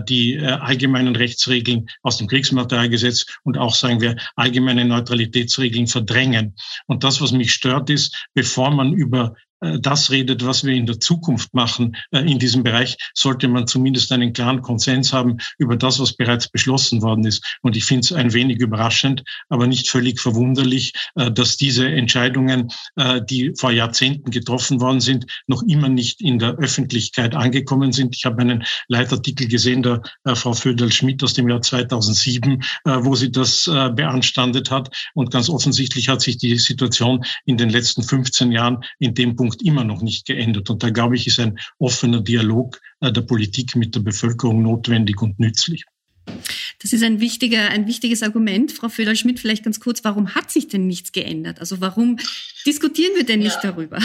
die 0.08 0.38
allgemeinen 0.38 1.16
Rechtsregeln 1.16 1.86
aus 2.02 2.18
dem 2.18 2.26
Kriegsmaterialgesetz 2.26 3.26
und 3.42 3.58
auch, 3.58 3.74
sagen 3.74 4.00
wir, 4.00 4.16
allgemeine 4.36 4.84
Neutralitätsregeln 4.84 5.86
verdrängen. 5.86 6.54
Und 6.86 7.04
das, 7.04 7.20
was 7.20 7.32
mich 7.32 7.52
stört, 7.52 7.90
ist, 7.90 8.28
bevor 8.34 8.70
man 8.70 8.92
über 8.92 9.34
äh, 9.34 9.53
das 9.60 10.10
redet, 10.10 10.44
was 10.44 10.64
wir 10.64 10.74
in 10.74 10.86
der 10.86 11.00
Zukunft 11.00 11.54
machen 11.54 11.96
äh, 12.10 12.20
in 12.20 12.38
diesem 12.38 12.62
Bereich, 12.62 12.96
sollte 13.14 13.48
man 13.48 13.66
zumindest 13.66 14.12
einen 14.12 14.32
klaren 14.32 14.62
Konsens 14.62 15.12
haben 15.12 15.38
über 15.58 15.76
das, 15.76 16.00
was 16.00 16.14
bereits 16.14 16.48
beschlossen 16.48 17.02
worden 17.02 17.24
ist. 17.24 17.58
Und 17.62 17.76
ich 17.76 17.84
finde 17.84 18.00
es 18.00 18.12
ein 18.12 18.32
wenig 18.32 18.58
überraschend, 18.58 19.22
aber 19.48 19.66
nicht 19.66 19.88
völlig 19.90 20.20
verwunderlich, 20.20 20.92
äh, 21.14 21.30
dass 21.30 21.56
diese 21.56 21.88
Entscheidungen, 21.88 22.68
die 23.28 23.52
vor 23.58 23.70
Jahrzehnten 23.72 24.30
getroffen 24.30 24.80
worden 24.80 25.00
sind, 25.00 25.26
noch 25.46 25.62
immer 25.62 25.88
nicht 25.88 26.20
in 26.20 26.38
der 26.38 26.54
Öffentlichkeit 26.56 27.34
angekommen 27.34 27.92
sind. 27.92 28.14
Ich 28.16 28.24
habe 28.24 28.40
einen 28.40 28.64
Leitartikel 28.88 29.48
gesehen 29.48 29.82
der 29.82 30.02
Frau 30.34 30.52
Föderl-Schmidt 30.52 31.22
aus 31.22 31.34
dem 31.34 31.48
Jahr 31.48 31.60
2007, 31.60 32.62
wo 32.84 33.14
sie 33.14 33.30
das 33.30 33.64
beanstandet 33.64 34.70
hat. 34.70 34.94
Und 35.14 35.30
ganz 35.30 35.48
offensichtlich 35.48 36.08
hat 36.08 36.20
sich 36.20 36.38
die 36.38 36.56
Situation 36.56 37.24
in 37.44 37.56
den 37.56 37.70
letzten 37.70 38.02
15 38.02 38.52
Jahren 38.52 38.84
in 38.98 39.14
dem 39.14 39.36
Punkt 39.36 39.53
Punkt 39.54 39.66
immer 39.66 39.84
noch 39.84 40.02
nicht 40.02 40.26
geändert. 40.26 40.70
Und 40.70 40.82
da 40.82 40.90
glaube 40.90 41.16
ich, 41.16 41.26
ist 41.26 41.40
ein 41.40 41.58
offener 41.78 42.20
Dialog 42.20 42.80
äh, 43.00 43.12
der 43.12 43.22
Politik 43.22 43.76
mit 43.76 43.94
der 43.94 44.00
Bevölkerung 44.00 44.62
notwendig 44.62 45.20
und 45.22 45.38
nützlich. 45.38 45.84
Das 46.80 46.92
ist 46.92 47.02
ein, 47.02 47.20
wichtiger, 47.20 47.70
ein 47.70 47.86
wichtiges 47.86 48.22
Argument. 48.22 48.72
Frau 48.72 48.88
Föderl-Schmidt, 48.88 49.40
vielleicht 49.40 49.64
ganz 49.64 49.80
kurz, 49.80 50.04
warum 50.04 50.34
hat 50.34 50.50
sich 50.50 50.68
denn 50.68 50.86
nichts 50.86 51.12
geändert? 51.12 51.60
Also 51.60 51.80
warum 51.80 52.18
diskutieren 52.66 53.12
wir 53.16 53.24
denn 53.24 53.40
nicht 53.40 53.62
ja. 53.62 53.70
darüber? 53.70 53.98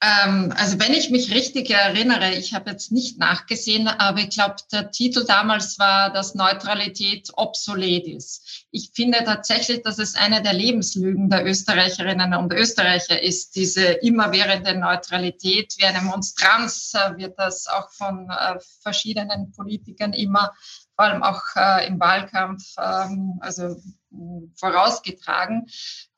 Ähm, 0.00 0.54
also 0.56 0.78
wenn 0.78 0.94
ich 0.94 1.10
mich 1.10 1.34
richtig 1.34 1.70
erinnere, 1.70 2.34
ich 2.34 2.54
habe 2.54 2.70
jetzt 2.70 2.92
nicht 2.92 3.18
nachgesehen, 3.18 3.88
aber 3.88 4.20
ich 4.20 4.30
glaube, 4.30 4.54
der 4.70 4.92
Titel 4.92 5.24
damals 5.26 5.78
war, 5.80 6.12
dass 6.12 6.36
Neutralität 6.36 7.30
obsolet 7.34 8.06
ist. 8.06 8.66
Ich 8.70 8.92
finde 8.94 9.24
tatsächlich, 9.24 9.82
dass 9.82 9.98
es 9.98 10.14
eine 10.14 10.40
der 10.40 10.52
Lebenslügen 10.52 11.28
der 11.30 11.44
Österreicherinnen 11.44 12.34
und 12.34 12.52
Österreicher 12.52 13.20
ist, 13.20 13.56
diese 13.56 13.82
immerwährende 13.86 14.78
Neutralität. 14.78 15.74
Wie 15.78 15.86
eine 15.86 16.02
Monstranz 16.02 16.92
äh, 16.94 17.16
wird 17.16 17.36
das 17.36 17.66
auch 17.66 17.90
von 17.90 18.30
äh, 18.30 18.60
verschiedenen 18.82 19.50
Politikern 19.50 20.12
immer 20.12 20.52
vor 20.98 21.04
allem 21.04 21.22
auch 21.22 21.42
äh, 21.54 21.86
im 21.86 22.00
Wahlkampf, 22.00 22.74
ähm, 22.76 23.38
also 23.40 23.80
vorausgetragen. 24.56 25.68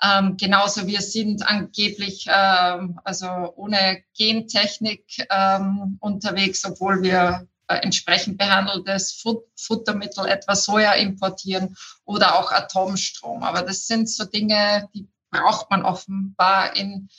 Ähm, 0.02 0.38
genauso 0.38 0.86
wir 0.86 1.02
sind 1.02 1.46
angeblich 1.46 2.26
ähm, 2.28 2.98
also 3.04 3.26
ohne 3.56 4.02
Gentechnik 4.16 5.04
ähm, 5.28 5.98
unterwegs, 6.00 6.64
obwohl 6.64 7.02
wir 7.02 7.46
äh, 7.68 7.74
entsprechend 7.82 8.38
behandeltes 8.38 9.20
Fut 9.20 9.44
Futtermittel, 9.54 10.24
etwa 10.24 10.56
Soja 10.56 10.94
importieren 10.94 11.76
oder 12.06 12.38
auch 12.38 12.50
Atomstrom. 12.50 13.42
Aber 13.42 13.60
das 13.60 13.86
sind 13.86 14.08
so 14.08 14.24
Dinge, 14.24 14.88
die 14.94 15.06
braucht 15.30 15.70
man 15.70 15.82
offenbar 15.82 16.74
in 16.74 17.10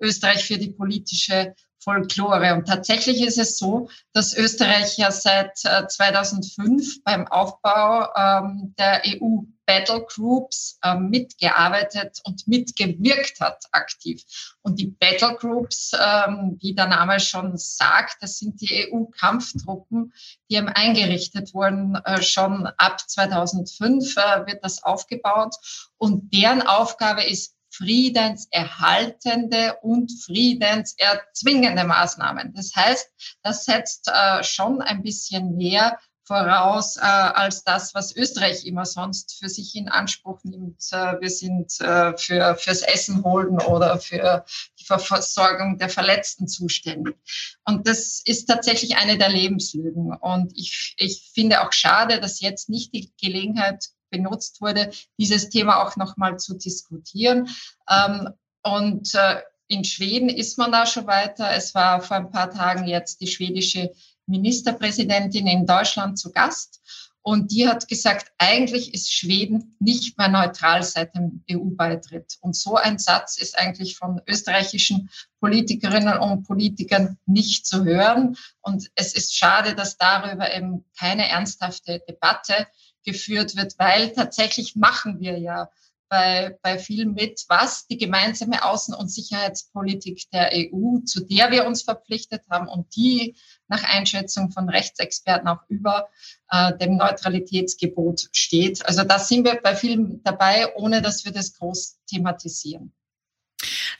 Österreich 0.00 0.46
für 0.46 0.56
die 0.56 0.70
politische 0.70 1.54
Folklore. 1.82 2.54
Und 2.54 2.66
tatsächlich 2.66 3.22
ist 3.22 3.38
es 3.38 3.58
so, 3.58 3.88
dass 4.12 4.36
Österreich 4.36 4.98
ja 4.98 5.10
seit 5.10 5.58
2005 5.58 6.96
äh, 6.96 7.00
beim 7.04 7.26
Aufbau 7.26 8.08
ähm, 8.16 8.74
der 8.78 9.02
EU 9.06 9.44
Battle 9.70 10.04
Groups 10.04 10.80
äh, 10.82 10.96
mitgearbeitet 10.96 12.18
und 12.24 12.48
mitgewirkt 12.48 13.40
hat 13.40 13.66
aktiv. 13.70 14.24
Und 14.62 14.80
die 14.80 14.88
Battle 14.88 15.36
Groups, 15.36 15.92
ähm, 15.94 16.58
wie 16.60 16.74
der 16.74 16.88
Name 16.88 17.20
schon 17.20 17.56
sagt, 17.56 18.16
das 18.20 18.38
sind 18.38 18.60
die 18.60 18.90
EU-Kampftruppen, 18.90 20.12
die 20.50 20.58
haben 20.58 20.68
eingerichtet 20.68 21.54
wurden. 21.54 21.94
Äh, 22.04 22.20
schon 22.20 22.66
ab 22.78 22.98
2005 23.08 24.16
äh, 24.16 24.46
wird 24.46 24.64
das 24.64 24.82
aufgebaut. 24.82 25.54
Und 25.98 26.34
deren 26.34 26.62
Aufgabe 26.62 27.22
ist 27.22 27.54
friedenserhaltende 27.80 29.76
und 29.82 30.12
friedenserzwingende 30.24 31.84
Maßnahmen. 31.84 32.52
Das 32.54 32.76
heißt, 32.76 33.08
das 33.42 33.64
setzt 33.64 34.08
äh, 34.08 34.44
schon 34.44 34.82
ein 34.82 35.02
bisschen 35.02 35.56
mehr 35.56 35.98
voraus 36.30 36.96
äh, 36.96 37.00
als 37.00 37.64
das, 37.64 37.92
was 37.92 38.14
Österreich 38.14 38.64
immer 38.64 38.84
sonst 38.84 39.36
für 39.40 39.48
sich 39.48 39.74
in 39.74 39.88
Anspruch 39.88 40.38
nimmt. 40.44 40.80
Äh, 40.92 41.20
wir 41.20 41.30
sind 41.30 41.80
äh, 41.80 42.16
für, 42.16 42.54
fürs 42.54 42.82
Essen 42.82 43.24
holen 43.24 43.58
oder 43.60 43.98
für 43.98 44.44
die 44.78 44.84
Versorgung 44.84 45.78
der 45.78 45.88
Verletzten 45.88 46.46
zuständig. 46.46 47.16
Und 47.64 47.88
das 47.88 48.22
ist 48.24 48.46
tatsächlich 48.46 48.96
eine 48.96 49.18
der 49.18 49.30
Lebenslügen. 49.30 50.12
Und 50.12 50.52
ich, 50.54 50.94
ich 50.98 51.30
finde 51.34 51.62
auch 51.62 51.72
schade, 51.72 52.20
dass 52.20 52.40
jetzt 52.40 52.68
nicht 52.68 52.94
die 52.94 53.10
Gelegenheit 53.20 53.86
benutzt 54.10 54.60
wurde, 54.60 54.90
dieses 55.18 55.48
Thema 55.48 55.82
auch 55.82 55.96
nochmal 55.96 56.38
zu 56.38 56.54
diskutieren. 56.58 57.48
Ähm, 57.88 58.30
und 58.62 59.14
äh, 59.14 59.40
in 59.68 59.84
Schweden 59.84 60.28
ist 60.28 60.58
man 60.58 60.72
da 60.72 60.84
schon 60.84 61.06
weiter. 61.06 61.50
Es 61.52 61.74
war 61.74 62.02
vor 62.02 62.16
ein 62.16 62.30
paar 62.30 62.50
Tagen 62.50 62.86
jetzt 62.86 63.20
die 63.20 63.28
schwedische 63.28 63.92
Ministerpräsidentin 64.26 65.46
in 65.46 65.64
Deutschland 65.64 66.18
zu 66.18 66.32
Gast. 66.32 66.80
Und 67.22 67.52
die 67.52 67.68
hat 67.68 67.86
gesagt, 67.86 68.32
eigentlich 68.38 68.94
ist 68.94 69.12
Schweden 69.12 69.76
nicht 69.78 70.16
mehr 70.16 70.28
neutral 70.28 70.82
seit 70.82 71.14
dem 71.14 71.44
EU-Beitritt. 71.50 72.38
Und 72.40 72.56
so 72.56 72.76
ein 72.76 72.98
Satz 72.98 73.36
ist 73.36 73.58
eigentlich 73.58 73.96
von 73.96 74.22
österreichischen 74.26 75.10
Politikerinnen 75.38 76.18
und 76.18 76.44
Politikern 76.44 77.18
nicht 77.26 77.66
zu 77.66 77.84
hören. 77.84 78.36
Und 78.62 78.90
es 78.94 79.12
ist 79.14 79.36
schade, 79.36 79.74
dass 79.74 79.98
darüber 79.98 80.52
eben 80.54 80.86
keine 80.98 81.28
ernsthafte 81.28 82.02
Debatte 82.08 82.66
geführt 83.04 83.56
wird, 83.56 83.78
weil 83.78 84.12
tatsächlich 84.12 84.76
machen 84.76 85.20
wir 85.20 85.38
ja 85.38 85.70
bei, 86.10 86.58
bei 86.62 86.78
vielen 86.78 87.14
mit, 87.14 87.44
was 87.48 87.86
die 87.86 87.96
gemeinsame 87.96 88.64
Außen- 88.64 88.94
und 88.94 89.08
Sicherheitspolitik 89.08 90.28
der 90.32 90.50
EU, 90.52 90.98
zu 91.04 91.24
der 91.24 91.52
wir 91.52 91.66
uns 91.66 91.82
verpflichtet 91.82 92.42
haben 92.50 92.66
und 92.66 92.94
die 92.96 93.36
nach 93.68 93.84
Einschätzung 93.84 94.50
von 94.50 94.68
Rechtsexperten 94.68 95.48
auch 95.48 95.60
über 95.68 96.08
äh, 96.50 96.76
dem 96.78 96.96
Neutralitätsgebot 96.96 98.28
steht. 98.32 98.84
Also 98.86 99.04
da 99.04 99.18
sind 99.20 99.44
wir 99.44 99.60
bei 99.62 99.76
vielen 99.76 100.22
dabei, 100.24 100.74
ohne 100.74 101.00
dass 101.00 101.24
wir 101.24 101.32
das 101.32 101.56
groß 101.56 102.00
thematisieren. 102.06 102.92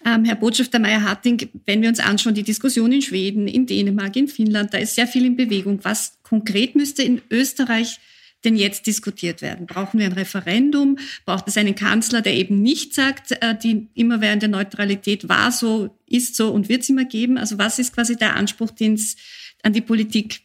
Ähm, 0.05 0.25
Herr 0.25 0.37
Botschafter 0.37 0.79
Meyer-Harting, 0.79 1.51
wenn 1.67 1.83
wir 1.83 1.91
uns 1.91 2.01
anschauen, 2.01 2.35
die 2.35 2.43
Diskussion 2.43 2.91
in 2.91 3.03
Schweden, 3.03 3.47
in 3.47 3.67
Dänemark, 3.67 4.17
in 4.17 4.29
Finnland, 4.29 4.75
da 4.75 4.79
ist 4.79 4.95
sehr 4.95 5.07
viel 5.07 5.27
in 5.27 5.37
Bewegung. 5.37 5.85
Was 5.85 6.19
konkret 6.23 6.75
müsste 6.75 7.03
in 7.03 7.23
Österreich 7.31 8.01
denn 8.45 8.57
jetzt 8.57 8.87
diskutiert 8.87 9.43
werden? 9.43 9.67
Brauchen 9.67 9.99
wir 9.99 10.07
ein 10.07 10.13
Referendum? 10.13 10.99
Braucht 11.25 11.49
es 11.49 11.57
einen 11.57 11.75
Kanzler, 11.75 12.23
der 12.23 12.35
eben 12.35 12.63
nicht 12.63 12.95
sagt, 12.95 13.33
äh, 13.33 13.57
die 13.57 13.89
immerwährende 13.95 14.49
Neutralität 14.49 15.29
war 15.29 15.53
so, 15.53 15.99
ist 16.07 16.37
so 16.37 16.51
und 16.51 16.69
wird 16.69 16.83
es 16.83 16.89
immer 16.89 17.05
geben? 17.05 17.39
Also 17.39 17.59
was 17.59 17.79
ist 17.79 17.95
quasi 17.95 18.17
der 18.17 18.37
Anspruch, 18.37 18.71
den 18.71 18.95
es 18.95 19.17
an 19.63 19.73
die 19.73 19.83
Politik 19.83 20.43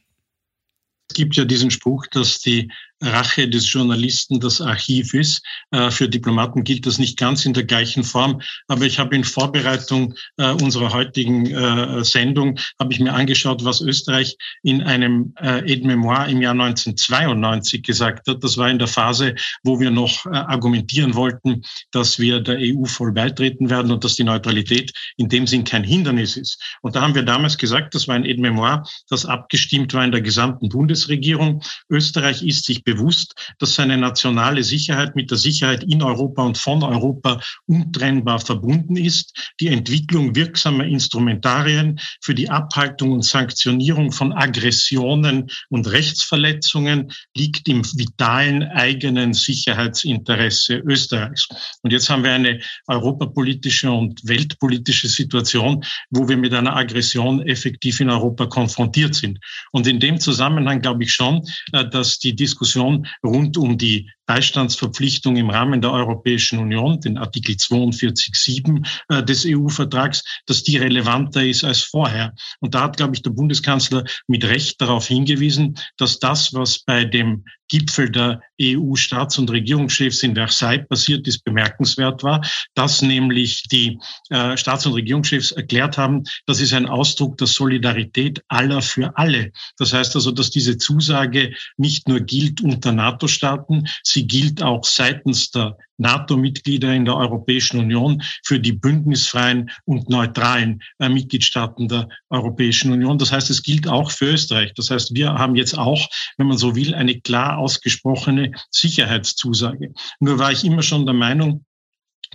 es 1.10 1.16
gibt 1.16 1.36
ja 1.36 1.46
diesen 1.46 1.70
Spruch, 1.70 2.08
dass 2.08 2.40
die 2.40 2.72
Rache 3.02 3.50
des 3.50 3.72
Journalisten 3.72 4.40
das 4.40 4.62
Archiv 4.62 5.14
ist. 5.14 5.44
Äh, 5.72 5.92
für 5.92 6.08
Diplomaten 6.08 6.64
gilt 6.64 6.86
das 6.86 6.98
nicht 6.98 7.18
ganz 7.18 7.46
in 7.46 7.54
der 7.54 7.66
gleichen 7.66 8.04
Form, 8.04 8.42
aber 8.68 8.86
ich 8.86 9.00
habe 9.00 9.16
in 9.16 9.24
Vorbereitung 9.24 10.14
äh, 10.38 10.52
unserer 10.52 10.94
heutigen 10.94 11.46
äh, 11.46 12.04
Sendung 12.04 12.58
habe 12.80 12.94
ich 12.94 13.00
mir 13.00 13.14
angeschaut, 13.14 13.66
was 13.66 13.82
Österreich 13.82 14.38
in 14.64 14.82
einem 14.82 15.34
Aide-Memoire 15.36 16.30
im 16.30 16.42
Jahr 16.42 16.54
1992 16.54 17.84
gesagt 17.84 18.28
hat. 18.28 18.44
Das 18.44 18.58
war 18.58 18.70
in 18.70 18.80
der 18.80 18.88
Phase, 18.88 19.36
wo 19.64 19.80
wir 19.80 19.92
noch 19.92 20.26
argumentieren 20.26 21.16
wollten, 21.16 21.64
dass 21.92 22.20
wir 22.20 22.40
der 22.40 22.58
EU 22.60 22.86
voll 22.86 23.12
beitreten 23.12 23.70
werden 23.70 23.92
und 23.92 24.04
dass 24.04 24.16
die 24.16 24.24
Neutralität 24.24 24.92
in 25.18 25.30
dem 25.30 25.48
Sinn 25.48 25.64
kein 25.64 25.84
Hindernis 25.84 26.38
ist. 26.38 26.62
Und 26.82 26.96
da 26.96 27.02
haben 27.02 27.16
wir 27.16 27.24
damals 27.24 27.58
gesagt, 27.58 27.96
das 27.96 28.08
war 28.08 28.16
ein 28.16 28.26
Aide-Memoire, 28.26 28.84
das 29.10 29.26
abgestimmt 29.26 29.94
war 29.94 30.04
in 30.04 30.12
der 30.12 30.22
gesamten 30.22 30.70
Bundesregierung. 30.70 31.62
Österreich 31.90 32.44
ist 32.44 32.66
sich 32.66 32.84
bewusst, 32.86 33.36
dass 33.60 33.76
seine 33.76 33.98
nationale 33.98 34.64
Sicherheit 34.64 35.16
mit 35.16 35.30
der 35.32 35.38
Sicherheit 35.38 35.84
in 35.84 36.02
Europa 36.02 36.44
und 36.44 36.58
von 36.58 36.84
Europa 36.84 37.42
untrennbar 37.66 38.40
verbunden 38.40 38.96
ist. 38.96 39.54
Die 39.60 39.68
Entwicklung 39.68 40.36
wirksamer 40.36 40.86
Instrumentarien 40.86 42.00
für 42.22 42.34
die 42.34 42.50
Abhaltung 42.50 43.12
und 43.12 43.26
Sanktionierung 43.26 44.12
von 44.12 44.32
Aggressionen 44.32 45.50
und 45.70 45.92
Rechtsverletzungen 45.92 47.12
liegt 47.36 47.68
im 47.68 47.84
vitalen 47.84 48.64
eigenen 48.64 49.34
Sicherheitsinteresse 49.34 50.78
Österreichs. 50.78 51.48
Und 51.82 51.92
jetzt 51.92 52.10
haben 52.10 52.24
wir 52.24 52.32
eine 52.32 52.62
europapolitische 52.88 53.92
und 53.92 54.22
weltpolitische 54.28 55.08
Situation, 55.08 55.84
wo 56.12 56.28
wir 56.28 56.38
mit 56.38 56.54
einer 56.54 56.76
Aggression 56.76 57.42
effektiv 57.48 58.00
in 58.00 58.10
Europa 58.10 58.46
konfrontiert 58.46 59.16
sind. 59.16 59.40
Und 59.72 59.88
in 59.88 60.00
dem 60.00 60.20
Zusammenhang 60.20 60.82
glaube 60.82 61.04
ich 61.04 61.14
schon, 61.14 61.42
äh, 61.72 61.88
dass 61.90 62.20
die 62.20 62.36
Diskussion 62.36 62.75
Diskussion 62.76 63.08
rund 63.24 63.58
um 63.58 63.78
die 63.78 64.10
Beistandsverpflichtung 64.26 65.36
im 65.36 65.50
Rahmen 65.50 65.82
der 65.82 65.92
Europäischen 65.92 66.60
Union, 66.60 67.00
den 67.00 67.18
Artikel 67.18 67.56
42.7 67.56 68.88
äh, 69.10 69.24
des 69.24 69.46
EU-Vertrags, 69.48 70.24
dass 70.46 70.64
die 70.64 70.78
relevanter 70.78 71.44
ist 71.44 71.64
als 71.64 71.82
vorher. 71.82 72.34
Und 72.60 72.76
da 72.76 72.84
hat, 72.84 72.98
glaube 72.98 73.16
ich, 73.16 73.22
der 73.22 73.32
Bundeskanzler 73.32 74.04
mit 74.28 74.46
Recht 74.46 74.82
darauf 74.82 75.08
hingewiesen, 75.08 75.78
dass 75.98 76.20
das, 76.20 76.54
was 76.54 76.80
bei 76.80 77.06
dem 77.06 77.44
Gipfel 77.68 78.12
der 78.12 78.42
EU-Staats- 78.62 79.38
und 79.40 79.50
Regierungschefs 79.50 80.24
in 80.24 80.36
Versailles 80.36 80.88
passiert 80.88 81.28
ist, 81.28 81.44
bemerkenswert 81.44 82.24
war, 82.24 82.46
dass 82.76 83.02
nämlich 83.02 83.64
die 83.64 83.98
äh, 84.30 84.56
Staats- 84.56 84.86
und 84.86 84.94
Regierungschefs 84.94 85.52
erklärt 85.52 85.98
haben, 85.98 86.24
das 86.46 86.62
ist 86.62 86.74
ein 86.74 86.88
Ausdruck 86.88 87.38
der 87.38 87.48
Solidarität 87.48 88.44
aller 88.48 88.82
für 88.82 89.18
alle. 89.18 89.52
Das 89.78 89.94
heißt 89.94 90.16
also, 90.16 90.32
dass 90.32 90.52
diese 90.52 90.78
Zusage 90.78 91.56
nicht 91.78 92.08
nur 92.08 92.20
gilt 92.20 92.62
unter 92.62 92.92
NATO-Staaten, 92.92 93.88
Sie 94.16 94.28
gilt 94.28 94.64
auch 94.64 94.86
seitens 94.86 95.52
der 95.52 95.78
NATO-Mitglieder 95.98 96.94
in 96.94 97.04
der 97.04 97.18
Europäischen 97.18 97.82
Union 97.82 98.24
für 98.46 98.62
die 98.62 98.72
bündnisfreien 98.72 99.70
und 99.84 100.10
neutralen 100.10 100.82
äh, 101.00 101.10
Mitgliedstaaten 101.10 101.90
der 101.90 102.08
Europäischen 102.30 102.94
Union. 102.94 103.18
Das 103.18 103.34
heißt, 103.34 103.50
es 103.50 103.62
gilt 103.62 103.90
auch 103.90 104.12
für 104.12 104.28
Österreich. 104.28 104.74
Das 104.74 104.90
heißt, 104.90 105.14
wir 105.16 105.34
haben 105.34 105.58
jetzt 105.58 105.78
auch, 105.78 106.08
wenn 106.38 106.48
man 106.48 106.58
so 106.58 106.78
will, 106.78 106.96
eine 106.96 107.20
klar 107.20 107.58
ausgesprochene 107.58 108.54
Sicherheitszusage. 108.72 109.92
Nur 110.22 110.40
war 110.40 110.54
ich 110.54 110.64
immer 110.64 110.82
schon 110.82 111.06
der 111.06 111.14
Meinung, 111.14 111.66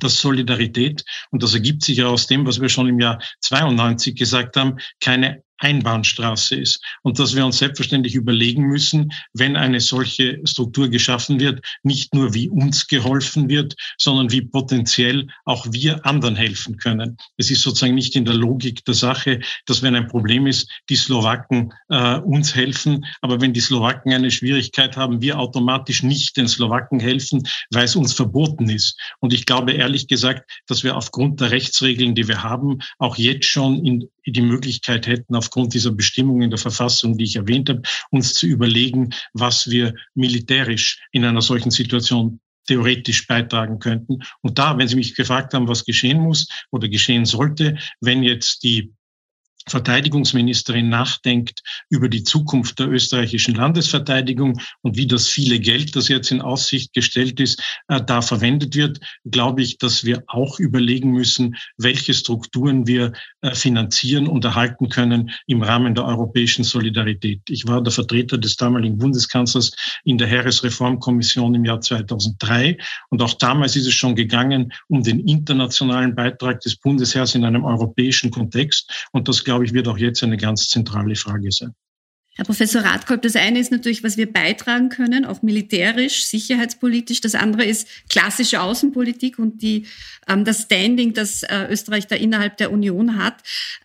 dass 0.00 0.20
Solidarität, 0.20 1.02
und 1.30 1.42
das 1.42 1.54
ergibt 1.54 1.82
sich 1.82 1.96
ja 1.96 2.08
aus 2.08 2.26
dem, 2.26 2.46
was 2.46 2.60
wir 2.60 2.68
schon 2.68 2.88
im 2.88 3.00
Jahr 3.00 3.22
92 3.40 4.16
gesagt 4.16 4.58
haben, 4.58 4.76
keine 5.00 5.42
Einbahnstraße 5.60 6.56
ist 6.56 6.82
und 7.02 7.18
dass 7.18 7.36
wir 7.36 7.44
uns 7.46 7.58
selbstverständlich 7.58 8.14
überlegen 8.14 8.64
müssen, 8.64 9.12
wenn 9.32 9.56
eine 9.56 9.80
solche 9.80 10.40
Struktur 10.44 10.88
geschaffen 10.88 11.38
wird, 11.38 11.64
nicht 11.82 12.14
nur 12.14 12.34
wie 12.34 12.48
uns 12.48 12.86
geholfen 12.86 13.48
wird, 13.48 13.74
sondern 13.98 14.32
wie 14.32 14.42
potenziell 14.42 15.28
auch 15.44 15.66
wir 15.70 16.04
anderen 16.04 16.36
helfen 16.36 16.76
können. 16.78 17.16
Es 17.36 17.50
ist 17.50 17.62
sozusagen 17.62 17.94
nicht 17.94 18.16
in 18.16 18.24
der 18.24 18.34
Logik 18.34 18.84
der 18.84 18.94
Sache, 18.94 19.40
dass 19.66 19.82
wenn 19.82 19.94
ein 19.94 20.08
Problem 20.08 20.46
ist, 20.46 20.70
die 20.88 20.96
Slowaken 20.96 21.72
äh, 21.88 22.16
uns 22.18 22.54
helfen, 22.54 23.04
aber 23.20 23.40
wenn 23.40 23.52
die 23.52 23.60
Slowaken 23.60 24.12
eine 24.12 24.30
Schwierigkeit 24.30 24.96
haben, 24.96 25.20
wir 25.20 25.38
automatisch 25.38 26.02
nicht 26.02 26.36
den 26.36 26.48
Slowaken 26.48 27.00
helfen, 27.00 27.46
weil 27.70 27.84
es 27.84 27.96
uns 27.96 28.12
verboten 28.12 28.68
ist. 28.68 28.98
Und 29.20 29.32
ich 29.32 29.46
glaube 29.46 29.72
ehrlich 29.72 30.08
gesagt, 30.08 30.50
dass 30.66 30.82
wir 30.82 30.96
aufgrund 30.96 31.40
der 31.40 31.50
Rechtsregeln, 31.50 32.14
die 32.14 32.28
wir 32.28 32.42
haben, 32.42 32.78
auch 32.98 33.16
jetzt 33.16 33.46
schon 33.46 33.84
in 33.84 34.08
die 34.26 34.42
Möglichkeit 34.42 35.06
hätten, 35.06 35.34
aufgrund 35.34 35.74
dieser 35.74 35.92
Bestimmungen 35.92 36.42
in 36.42 36.50
der 36.50 36.58
Verfassung, 36.58 37.16
die 37.16 37.24
ich 37.24 37.36
erwähnt 37.36 37.68
habe, 37.68 37.82
uns 38.10 38.34
zu 38.34 38.46
überlegen, 38.46 39.10
was 39.32 39.70
wir 39.70 39.94
militärisch 40.14 41.00
in 41.12 41.24
einer 41.24 41.42
solchen 41.42 41.70
Situation 41.70 42.40
theoretisch 42.66 43.26
beitragen 43.26 43.78
könnten. 43.78 44.20
Und 44.42 44.58
da, 44.58 44.78
wenn 44.78 44.86
Sie 44.86 44.96
mich 44.96 45.14
gefragt 45.14 45.54
haben, 45.54 45.66
was 45.66 45.84
geschehen 45.84 46.20
muss 46.20 46.48
oder 46.70 46.88
geschehen 46.88 47.24
sollte, 47.24 47.78
wenn 48.00 48.22
jetzt 48.22 48.62
die 48.62 48.92
Verteidigungsministerin 49.68 50.88
nachdenkt 50.88 51.62
über 51.90 52.08
die 52.08 52.22
Zukunft 52.22 52.78
der 52.78 52.88
österreichischen 52.88 53.54
Landesverteidigung 53.54 54.58
und 54.82 54.96
wie 54.96 55.06
das 55.06 55.28
viele 55.28 55.60
Geld, 55.60 55.94
das 55.96 56.08
jetzt 56.08 56.30
in 56.30 56.40
Aussicht 56.40 56.92
gestellt 56.94 57.40
ist, 57.40 57.62
äh, 57.88 58.00
da 58.02 58.22
verwendet 58.22 58.74
wird, 58.74 59.00
glaube 59.24 59.62
ich, 59.62 59.78
dass 59.78 60.04
wir 60.04 60.22
auch 60.26 60.58
überlegen 60.58 61.12
müssen, 61.12 61.56
welche 61.76 62.14
Strukturen 62.14 62.86
wir 62.86 63.12
äh, 63.42 63.54
finanzieren 63.54 64.26
und 64.26 64.44
erhalten 64.44 64.88
können 64.88 65.30
im 65.46 65.62
Rahmen 65.62 65.94
der 65.94 66.04
europäischen 66.04 66.64
Solidarität. 66.64 67.42
Ich 67.48 67.66
war 67.66 67.82
der 67.82 67.92
Vertreter 67.92 68.38
des 68.38 68.56
damaligen 68.56 68.98
Bundeskanzlers 68.98 69.72
in 70.04 70.18
der 70.18 70.26
Heeresreformkommission 70.28 71.54
im 71.54 71.64
Jahr 71.64 71.80
2003 71.80 72.78
und 73.10 73.22
auch 73.22 73.34
damals 73.34 73.76
ist 73.76 73.86
es 73.86 73.94
schon 73.94 74.14
gegangen 74.14 74.72
um 74.88 75.02
den 75.02 75.20
internationalen 75.20 76.14
Beitrag 76.14 76.60
des 76.60 76.76
Bundesheers 76.76 77.34
in 77.34 77.44
einem 77.44 77.64
europäischen 77.64 78.30
Kontext 78.30 79.08
und 79.12 79.28
das 79.28 79.44
glaube 79.50 79.64
ich, 79.64 79.72
wird 79.72 79.88
auch 79.88 79.98
jetzt 79.98 80.22
eine 80.22 80.36
ganz 80.36 80.68
zentrale 80.68 81.16
Frage 81.16 81.50
sein. 81.50 81.74
Herr 82.36 82.44
Professor 82.44 82.82
Radkolb, 82.82 83.22
das 83.22 83.34
eine 83.34 83.58
ist 83.58 83.72
natürlich, 83.72 84.04
was 84.04 84.16
wir 84.16 84.32
beitragen 84.32 84.90
können, 84.90 85.24
auch 85.24 85.42
militärisch, 85.42 86.22
sicherheitspolitisch. 86.22 87.20
Das 87.20 87.34
andere 87.34 87.64
ist 87.64 87.88
klassische 88.08 88.60
Außenpolitik 88.60 89.40
und 89.40 89.60
die, 89.60 89.86
ähm, 90.28 90.44
das 90.44 90.62
Standing, 90.62 91.14
das 91.14 91.42
äh, 91.42 91.66
Österreich 91.68 92.06
da 92.06 92.14
innerhalb 92.14 92.58
der 92.58 92.70
Union 92.70 93.16
hat. 93.16 93.42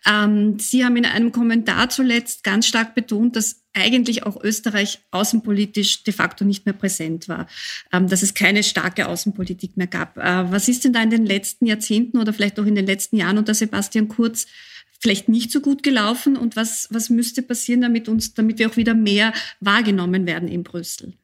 Ähm, 0.08 0.60
Sie 0.60 0.84
haben 0.84 0.96
in 0.96 1.04
einem 1.04 1.32
Kommentar 1.32 1.90
zuletzt 1.90 2.44
ganz 2.44 2.68
stark 2.68 2.94
betont, 2.94 3.34
dass 3.34 3.64
eigentlich 3.74 4.22
auch 4.22 4.42
Österreich 4.42 5.00
außenpolitisch 5.10 6.04
de 6.04 6.14
facto 6.14 6.44
nicht 6.44 6.64
mehr 6.64 6.74
präsent 6.74 7.28
war, 7.28 7.48
ähm, 7.92 8.06
dass 8.06 8.22
es 8.22 8.34
keine 8.34 8.62
starke 8.62 9.08
Außenpolitik 9.08 9.76
mehr 9.76 9.88
gab. 9.88 10.16
Äh, 10.16 10.52
was 10.52 10.68
ist 10.68 10.84
denn 10.84 10.92
da 10.92 11.02
in 11.02 11.10
den 11.10 11.26
letzten 11.26 11.66
Jahrzehnten 11.66 12.18
oder 12.18 12.32
vielleicht 12.32 12.60
auch 12.60 12.66
in 12.66 12.76
den 12.76 12.86
letzten 12.86 13.16
Jahren 13.16 13.38
unter 13.38 13.54
Sebastian 13.54 14.06
Kurz 14.06 14.46
vielleicht 15.00 15.28
nicht 15.28 15.50
so 15.50 15.60
gut 15.60 15.82
gelaufen 15.82 16.36
und 16.36 16.56
was, 16.56 16.88
was 16.90 17.10
müsste 17.10 17.42
passieren, 17.42 17.80
damit 17.80 18.08
uns, 18.08 18.34
damit 18.34 18.58
wir 18.58 18.68
auch 18.68 18.76
wieder 18.76 18.94
mehr 18.94 19.32
wahrgenommen 19.60 20.26
werden 20.26 20.48
in 20.48 20.62
Brüssel? 20.62 21.14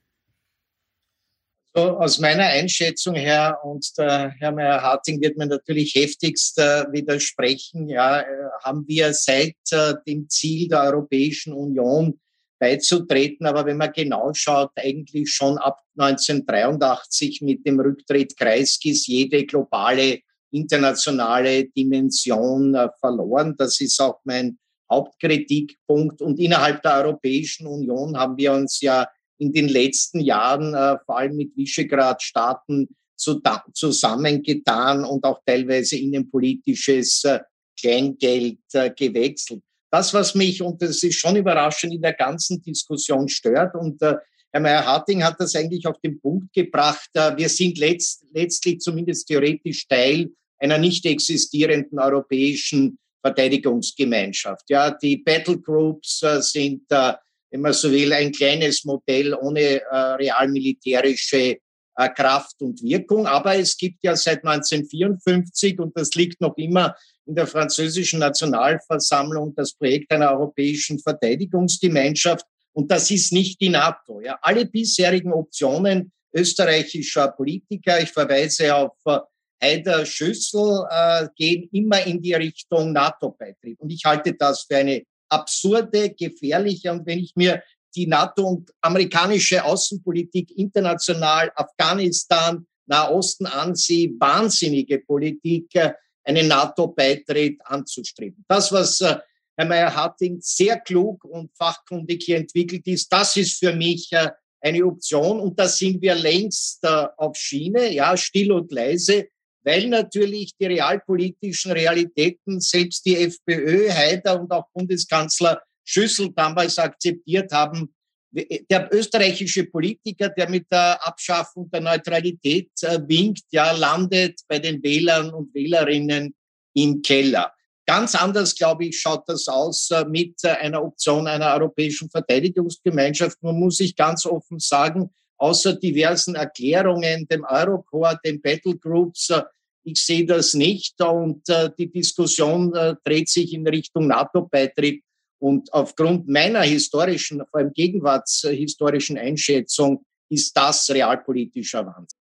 So, 1.75 1.97
aus 1.99 2.19
meiner 2.19 2.45
Einschätzung 2.45 3.15
her, 3.15 3.59
und 3.65 3.97
der 3.97 4.35
Herr 4.39 4.53
Meyer-Harting 4.53 5.23
wird 5.23 5.39
mir 5.39 5.47
natürlich 5.47 5.95
heftigst 5.95 6.59
äh, 6.59 6.85
widersprechen, 6.93 7.89
ja, 7.89 8.21
äh, 8.21 8.27
haben 8.63 8.87
wir 8.87 9.15
seit 9.15 9.57
äh, 9.71 9.95
dem 10.07 10.29
Ziel 10.29 10.69
der 10.69 10.83
Europäischen 10.83 11.55
Union 11.55 12.21
beizutreten, 12.59 13.47
aber 13.47 13.65
wenn 13.65 13.79
man 13.79 13.91
genau 13.91 14.35
schaut, 14.35 14.71
eigentlich 14.77 15.33
schon 15.33 15.57
ab 15.57 15.81
1983 15.99 17.41
mit 17.41 17.67
dem 17.67 17.81
Rücktritt 17.81 18.37
Kreiskis 18.37 19.07
jede 19.07 19.47
globale 19.47 20.21
internationale 20.53 21.69
Dimension 21.69 22.75
äh, 22.75 22.88
verloren. 23.01 23.55
Das 23.57 23.81
ist 23.81 24.01
auch 24.01 24.21
mein 24.25 24.59
Hauptkritikpunkt. 24.91 26.21
Und 26.21 26.38
innerhalb 26.38 26.83
der 26.83 26.99
Europäischen 26.99 27.67
Union 27.67 28.17
haben 28.17 28.37
wir 28.37 28.53
uns 28.53 28.81
ja 28.81 29.09
in 29.38 29.53
den 29.53 29.69
letzten 29.69 30.21
Jahren 30.21 30.75
äh, 30.75 30.99
vor 31.05 31.19
allem 31.19 31.37
mit 31.37 31.57
Visegrad-Staaten 31.57 32.88
zusammengetan 33.17 35.05
und 35.05 35.25
auch 35.25 35.41
teilweise 35.47 35.97
innenpolitisches 35.97 37.25
äh, 37.25 37.41
Kleingeld 37.79 38.59
gewechselt. 38.97 39.62
Das, 39.91 40.12
was 40.12 40.35
mich, 40.35 40.62
und 40.62 40.83
das 40.83 41.03
ist 41.03 41.19
schon 41.19 41.37
überraschend, 41.37 41.95
in 41.95 42.03
der 42.03 42.12
ganzen 42.12 42.62
Diskussion 42.62 43.29
stört, 43.29 43.75
und 43.75 44.01
Herr 44.01 44.61
Meyer-Harting 44.61 45.25
hat 45.25 45.41
das 45.41 45.57
eigentlich 45.57 45.87
auf 45.87 45.99
den 46.01 46.21
Punkt 46.21 46.53
gebracht, 46.53 47.09
wir 47.15 47.49
sind 47.49 47.79
letzt, 47.79 48.25
letztlich 48.33 48.79
zumindest 48.81 49.27
theoretisch 49.27 49.88
Teil 49.88 50.31
einer 50.62 50.79
nicht 50.79 51.05
existierenden 51.05 51.98
europäischen 51.98 52.98
Verteidigungsgemeinschaft. 53.20 54.68
Ja, 54.70 54.90
die 54.90 55.18
Battlegroups 55.18 56.22
äh, 56.22 56.40
sind 56.40 56.83
äh, 56.90 57.12
wenn 57.53 57.61
man 57.61 57.75
so 57.75 57.92
will, 57.92 58.12
ein 58.12 58.33
kleines 58.33 58.85
Modell 58.85 59.35
ohne 59.35 59.83
äh, 59.83 59.96
realmilitärische 59.96 61.59
äh, 61.96 62.09
Kraft 62.16 62.61
und 62.61 62.83
Wirkung. 62.83 63.27
Aber 63.27 63.57
es 63.57 63.77
gibt 63.77 64.03
ja 64.03 64.16
seit 64.16 64.44
1954, 64.44 65.79
und 65.79 65.96
das 65.96 66.14
liegt 66.14 66.40
noch 66.40 66.57
immer 66.57 66.96
in 67.27 67.35
der 67.35 67.46
französischen 67.46 68.20
Nationalversammlung, 68.20 69.55
das 69.55 69.75
Projekt 69.75 70.11
einer 70.12 70.33
europäischen 70.33 70.98
Verteidigungsgemeinschaft. 70.98 72.46
Und 72.72 72.90
das 72.90 73.11
ist 73.11 73.33
nicht 73.33 73.61
die 73.61 73.68
NATO. 73.68 74.22
Ja. 74.22 74.38
Alle 74.40 74.64
bisherigen 74.64 75.33
Optionen 75.33 76.11
österreichischer 76.35 77.29
Politiker, 77.29 78.01
ich 78.01 78.11
verweise 78.11 78.75
auf 78.75 78.92
äh, 79.05 79.18
Heider 79.62 80.05
Schüssel, 80.05 80.85
äh, 80.90 81.29
gehen 81.37 81.68
immer 81.72 82.05
in 82.05 82.20
die 82.20 82.35
Richtung 82.35 82.92
NATO-Beitritt. 82.92 83.79
Und 83.81 83.90
ich 83.90 84.05
halte 84.05 84.35
das 84.35 84.64
für 84.64 84.77
eine 84.77 85.03
absurde, 85.29 86.11
gefährliche. 86.11 86.90
Und 86.92 87.07
wenn 87.07 87.20
ich 87.20 87.35
mir 87.37 87.62
die 87.94 88.07
NATO 88.07 88.46
und 88.46 88.70
amerikanische 88.81 89.64
Außenpolitik 89.64 90.51
international, 90.57 91.53
Afghanistan, 91.55 92.66
Nahosten 92.87 93.46
ansehe, 93.46 94.11
wahnsinnige 94.18 94.98
Politik, 94.98 95.75
äh, 95.75 95.92
einen 96.25 96.48
NATO-Beitritt 96.48 97.61
anzustreben. 97.64 98.44
Das, 98.48 98.70
was 98.72 99.01
äh, 99.01 99.16
Herr 99.57 99.66
Meyer-Harting 99.66 100.38
sehr 100.40 100.81
klug 100.81 101.25
und 101.25 101.51
fachkundig 101.57 102.22
hier 102.25 102.37
entwickelt 102.37 102.87
ist, 102.87 103.12
das 103.12 103.37
ist 103.37 103.59
für 103.59 103.75
mich 103.75 104.11
äh, 104.12 104.31
eine 104.61 104.85
Option 104.85 105.40
und 105.40 105.59
da 105.59 105.66
sind 105.66 106.01
wir 106.01 106.14
längst 106.14 106.87
auf 106.87 107.37
Schiene, 107.37 107.92
ja, 107.92 108.16
still 108.16 108.53
und 108.53 108.70
leise 108.70 109.27
weil 109.64 109.88
natürlich 109.88 110.53
die 110.59 110.66
realpolitischen 110.66 111.72
Realitäten 111.72 112.61
selbst 112.61 113.05
die 113.07 113.16
FPÖ, 113.16 113.90
Haider 113.90 114.40
und 114.40 114.51
auch 114.51 114.66
Bundeskanzler 114.72 115.62
Schüssel 115.85 116.31
damals 116.35 116.79
akzeptiert 116.79 117.53
haben. 117.53 117.92
Der 118.35 118.88
österreichische 118.92 119.64
Politiker, 119.64 120.31
der 120.31 120.48
mit 120.48 120.66
der 120.70 121.07
Abschaffung 121.07 121.70
der 121.70 121.83
Neutralität 121.83 122.70
äh, 122.81 122.98
winkt, 123.07 123.44
ja, 123.51 123.72
landet 123.72 124.40
bei 124.48 124.59
den 124.59 124.83
Wählern 124.83 125.35
und 125.35 125.55
Wählerinnen 125.55 126.35
im 126.75 127.03
Keller. 127.03 127.53
Ganz 127.87 128.14
anders, 128.14 128.55
glaube 128.55 128.87
ich, 128.87 128.98
schaut 128.98 129.29
das 129.29 129.48
aus 129.48 129.90
äh, 129.90 130.07
mit 130.07 130.42
äh, 130.44 130.51
einer 130.51 130.83
Option 130.83 131.27
einer 131.27 131.53
europäischen 131.53 132.09
Verteidigungsgemeinschaft. 132.09 133.42
Man 133.42 133.59
muss 133.59 133.77
sich 133.77 133.94
ganz 133.94 134.25
offen 134.25 134.59
sagen, 134.61 135.11
außer 135.43 135.75
diversen 135.75 136.37
Erklärungen, 136.37 137.27
dem 137.27 137.45
Eurocorps, 137.45 138.23
den 138.25 138.41
Battlegroups. 138.41 139.31
Äh, 139.31 139.43
ich 139.85 140.05
sehe 140.05 140.25
das 140.25 140.55
nicht 140.55 141.01
und 141.03 141.49
äh, 141.49 141.69
die 141.77 141.91
Diskussion 141.91 142.73
äh, 142.75 142.95
dreht 143.03 143.29
sich 143.29 143.53
in 143.53 143.67
Richtung 143.67 144.07
NATO-Beitritt. 144.07 145.03
Und 145.41 145.73
aufgrund 145.73 146.29
meiner 146.29 146.63
historischen, 146.63 147.43
vor 147.51 147.59
allem 147.59 147.73
gegenwartshistorischen 147.73 149.19
Einschätzung 149.19 150.05
ist 150.31 150.57
das 150.57 150.89
realpolitischer 150.89 151.85
Wahnsinn. 151.85 152.21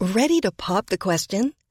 Ready 0.00 0.40
to 0.40 0.52
pop 0.52 0.88
the 0.88 0.96
question? 0.96 1.52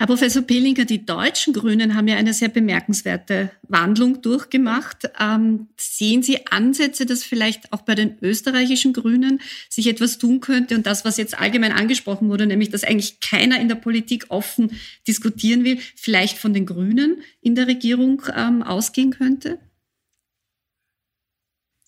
Herr 0.00 0.06
Professor 0.06 0.42
Pehlinger, 0.42 0.84
die 0.84 1.04
deutschen 1.04 1.52
Grünen 1.52 1.96
haben 1.96 2.06
ja 2.06 2.14
eine 2.14 2.32
sehr 2.32 2.50
bemerkenswerte 2.50 3.50
Wandlung 3.62 4.22
durchgemacht. 4.22 5.10
Ähm, 5.20 5.70
sehen 5.76 6.22
Sie 6.22 6.46
Ansätze, 6.46 7.04
dass 7.04 7.24
vielleicht 7.24 7.72
auch 7.72 7.82
bei 7.82 7.96
den 7.96 8.16
österreichischen 8.22 8.92
Grünen 8.92 9.40
sich 9.68 9.88
etwas 9.88 10.18
tun 10.18 10.38
könnte 10.38 10.76
und 10.76 10.86
das, 10.86 11.04
was 11.04 11.16
jetzt 11.16 11.36
allgemein 11.40 11.72
angesprochen 11.72 12.28
wurde, 12.28 12.46
nämlich 12.46 12.70
dass 12.70 12.84
eigentlich 12.84 13.18
keiner 13.18 13.60
in 13.60 13.68
der 13.68 13.74
Politik 13.74 14.26
offen 14.28 14.70
diskutieren 15.08 15.64
will, 15.64 15.78
vielleicht 15.96 16.38
von 16.38 16.54
den 16.54 16.64
Grünen 16.64 17.24
in 17.40 17.56
der 17.56 17.66
Regierung 17.66 18.22
ähm, 18.36 18.62
ausgehen 18.62 19.10
könnte? 19.10 19.58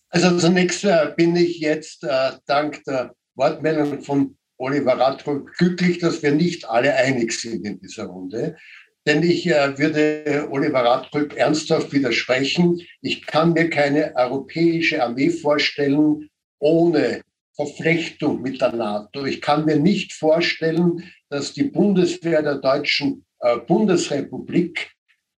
Also 0.09 0.37
zunächst 0.37 0.83
äh, 0.83 1.13
bin 1.17 1.37
ich 1.37 1.61
jetzt 1.61 2.03
äh, 2.03 2.33
dank 2.45 2.83
der 2.83 3.15
Wortmeldung 3.37 4.03
von 4.03 4.37
Oliver 4.61 4.99
Radrock 4.99 5.53
glücklich, 5.57 5.99
dass 5.99 6.23
wir 6.23 6.33
nicht 6.33 6.69
alle 6.69 6.95
einig 6.95 7.33
sind 7.33 7.65
in 7.65 7.81
dieser 7.81 8.05
Runde. 8.05 8.57
Denn 9.07 9.23
ich 9.23 9.47
äh, 9.47 9.79
würde 9.79 10.49
Oliver 10.51 10.85
Radrück 10.85 11.35
ernsthaft 11.35 11.93
widersprechen. 11.93 12.81
Ich 13.01 13.27
kann 13.27 13.55
mir 13.55 13.71
keine 13.71 14.15
europäische 14.15 15.03
Armee 15.03 15.31
vorstellen 15.31 16.29
ohne 16.59 17.23
Verflechtung 17.57 18.43
mit 18.43 18.61
der 18.61 18.73
NATO. 18.73 19.25
Ich 19.25 19.41
kann 19.41 19.65
mir 19.65 19.77
nicht 19.77 20.13
vorstellen, 20.13 21.05
dass 21.31 21.55
die 21.55 21.65
Bundeswehr 21.65 22.43
der 22.43 22.57
deutschen 22.57 23.25
äh, 23.41 23.57
Bundesrepublik 23.57 24.91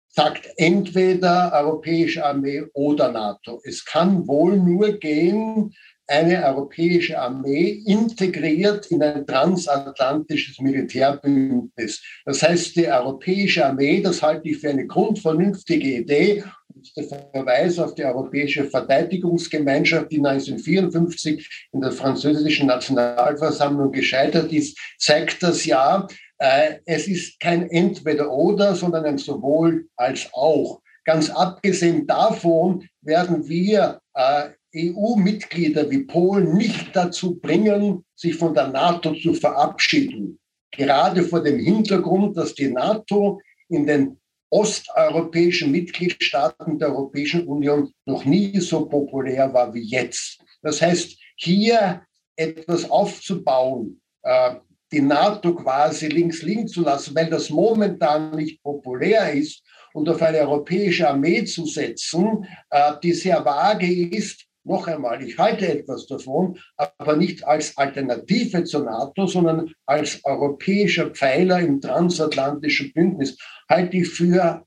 sagt 0.09 0.49
entweder 0.57 1.53
europäische 1.55 2.25
Armee 2.25 2.65
oder 2.75 3.11
NATO. 3.11 3.61
Es 3.65 3.85
kann 3.85 4.27
wohl 4.27 4.57
nur 4.57 4.93
gehen, 4.99 5.75
eine 6.07 6.45
europäische 6.45 7.19
Armee 7.19 7.83
integriert 7.87 8.87
in 8.87 9.03
ein 9.03 9.27
transatlantisches 9.27 10.59
Militärbündnis. 10.59 12.03
Das 12.25 12.43
heißt, 12.43 12.77
die 12.77 12.89
europäische 12.89 13.65
Armee, 13.65 14.01
das 14.03 14.23
halte 14.23 14.49
ich 14.49 14.59
für 14.59 14.71
eine 14.71 14.87
grundvernünftige 14.87 15.99
Idee. 15.99 16.45
Und 16.75 16.97
der 16.97 17.05
Verweis 17.05 17.79
auf 17.79 17.95
die 17.95 18.05
Europäische 18.05 18.65
Verteidigungsgemeinschaft, 18.65 20.11
die 20.11 20.19
1954 20.19 21.69
in 21.73 21.81
der 21.81 21.93
französischen 21.93 22.67
Nationalversammlung 22.67 23.93
gescheitert 23.93 24.53
ist, 24.53 24.79
zeigt 24.99 25.43
das 25.43 25.65
ja. 25.65 26.07
Äh, 26.39 26.79
es 26.87 27.07
ist 27.07 27.39
kein 27.39 27.71
Entweder-Oder, 27.71 28.75
sondern 28.75 29.05
ein 29.05 29.19
sowohl 29.19 29.87
als 29.97 30.29
auch. 30.33 30.81
Ganz 31.05 31.31
abgesehen 31.31 32.07
davon 32.07 32.89
werden 33.01 33.49
wir 33.49 34.01
äh, 34.15 34.51
EU-Mitglieder 34.75 35.91
wie 35.91 36.05
Polen 36.05 36.57
nicht 36.57 36.95
dazu 36.95 37.39
bringen, 37.39 38.05
sich 38.15 38.35
von 38.35 38.55
der 38.55 38.69
NATO 38.69 39.15
zu 39.15 39.35
verabschieden. 39.35 40.39
Gerade 40.71 41.23
vor 41.23 41.43
dem 41.43 41.59
Hintergrund, 41.59 42.37
dass 42.37 42.55
die 42.55 42.69
NATO 42.69 43.41
in 43.69 43.87
den 43.87 44.19
osteuropäischen 44.51 45.71
Mitgliedstaaten 45.71 46.79
der 46.79 46.89
Europäischen 46.89 47.47
Union 47.47 47.93
noch 48.07 48.25
nie 48.25 48.59
so 48.61 48.87
populär 48.87 49.53
war 49.53 49.73
wie 49.73 49.83
jetzt. 49.83 50.43
Das 50.63 50.81
heißt, 50.81 51.19
hier 51.37 52.03
etwas 52.37 52.89
aufzubauen, 52.91 54.01
äh, 54.23 54.57
die 54.93 55.01
NATO 55.01 55.55
quasi 55.55 56.09
links 56.09 56.43
liegen 56.43 56.69
zu 56.69 56.83
lassen, 56.83 57.15
weil 57.15 57.31
das 57.31 57.49
momentan 57.49 58.37
nicht 58.37 58.63
populär 58.63 59.33
ist 59.33 59.63
und 59.95 60.09
auf 60.09 60.21
eine 60.21 60.39
europäische 60.39 61.09
Armee 61.09 61.45
zu 61.45 61.65
setzen, 61.67 62.47
äh, 62.71 62.93
die 63.03 63.13
sehr 63.13 63.43
vage 63.45 64.09
ist, 64.09 64.47
noch 64.65 64.87
einmal, 64.87 65.23
ich 65.23 65.39
halte 65.39 65.67
etwas 65.69 66.07
davon, 66.07 66.59
aber 66.77 67.17
nicht 67.17 67.45
als 67.47 67.77
Alternative 67.77 68.65
zur 68.65 68.85
NATO, 68.85 69.27
sondern 69.27 69.73
als 69.87 70.25
europäischer 70.25 71.11
Pfeiler 71.11 71.61
im 71.61 71.81
transatlantischen 71.81 72.93
Bündnis, 72.93 73.37
halte 73.69 73.97
ich 73.97 74.09
für 74.09 74.65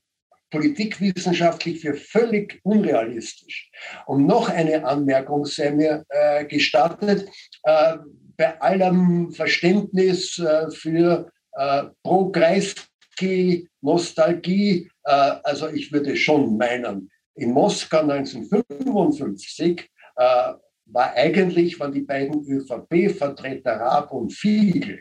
politikwissenschaftlich 0.50 1.80
für 1.80 1.94
völlig 1.94 2.60
unrealistisch. 2.62 3.70
Und 4.06 4.26
noch 4.26 4.48
eine 4.48 4.84
Anmerkung 4.84 5.44
sei 5.44 5.70
mir 5.70 6.04
äh, 6.08 6.44
gestattet. 6.44 7.28
Äh, 7.64 7.96
bei 8.36 8.60
allem 8.60 9.32
Verständnis 9.32 10.38
äh, 10.38 10.70
für 10.70 11.30
äh, 11.52 11.84
Pro-Kreisky, 12.02 13.68
Nostalgie, 13.80 14.90
äh, 15.04 15.10
also 15.42 15.68
ich 15.68 15.90
würde 15.92 16.16
schon 16.16 16.56
meinen, 16.56 17.10
in 17.36 17.52
Moskau 17.52 18.00
1955 18.00 19.90
äh, 20.16 20.52
war 20.86 21.12
eigentlich, 21.14 21.78
waren 21.78 21.92
die 21.92 22.02
beiden 22.02 22.44
ÖVP-Vertreter 22.44 23.72
Raab 23.72 24.12
und 24.12 24.32
Fiegel, 24.32 25.00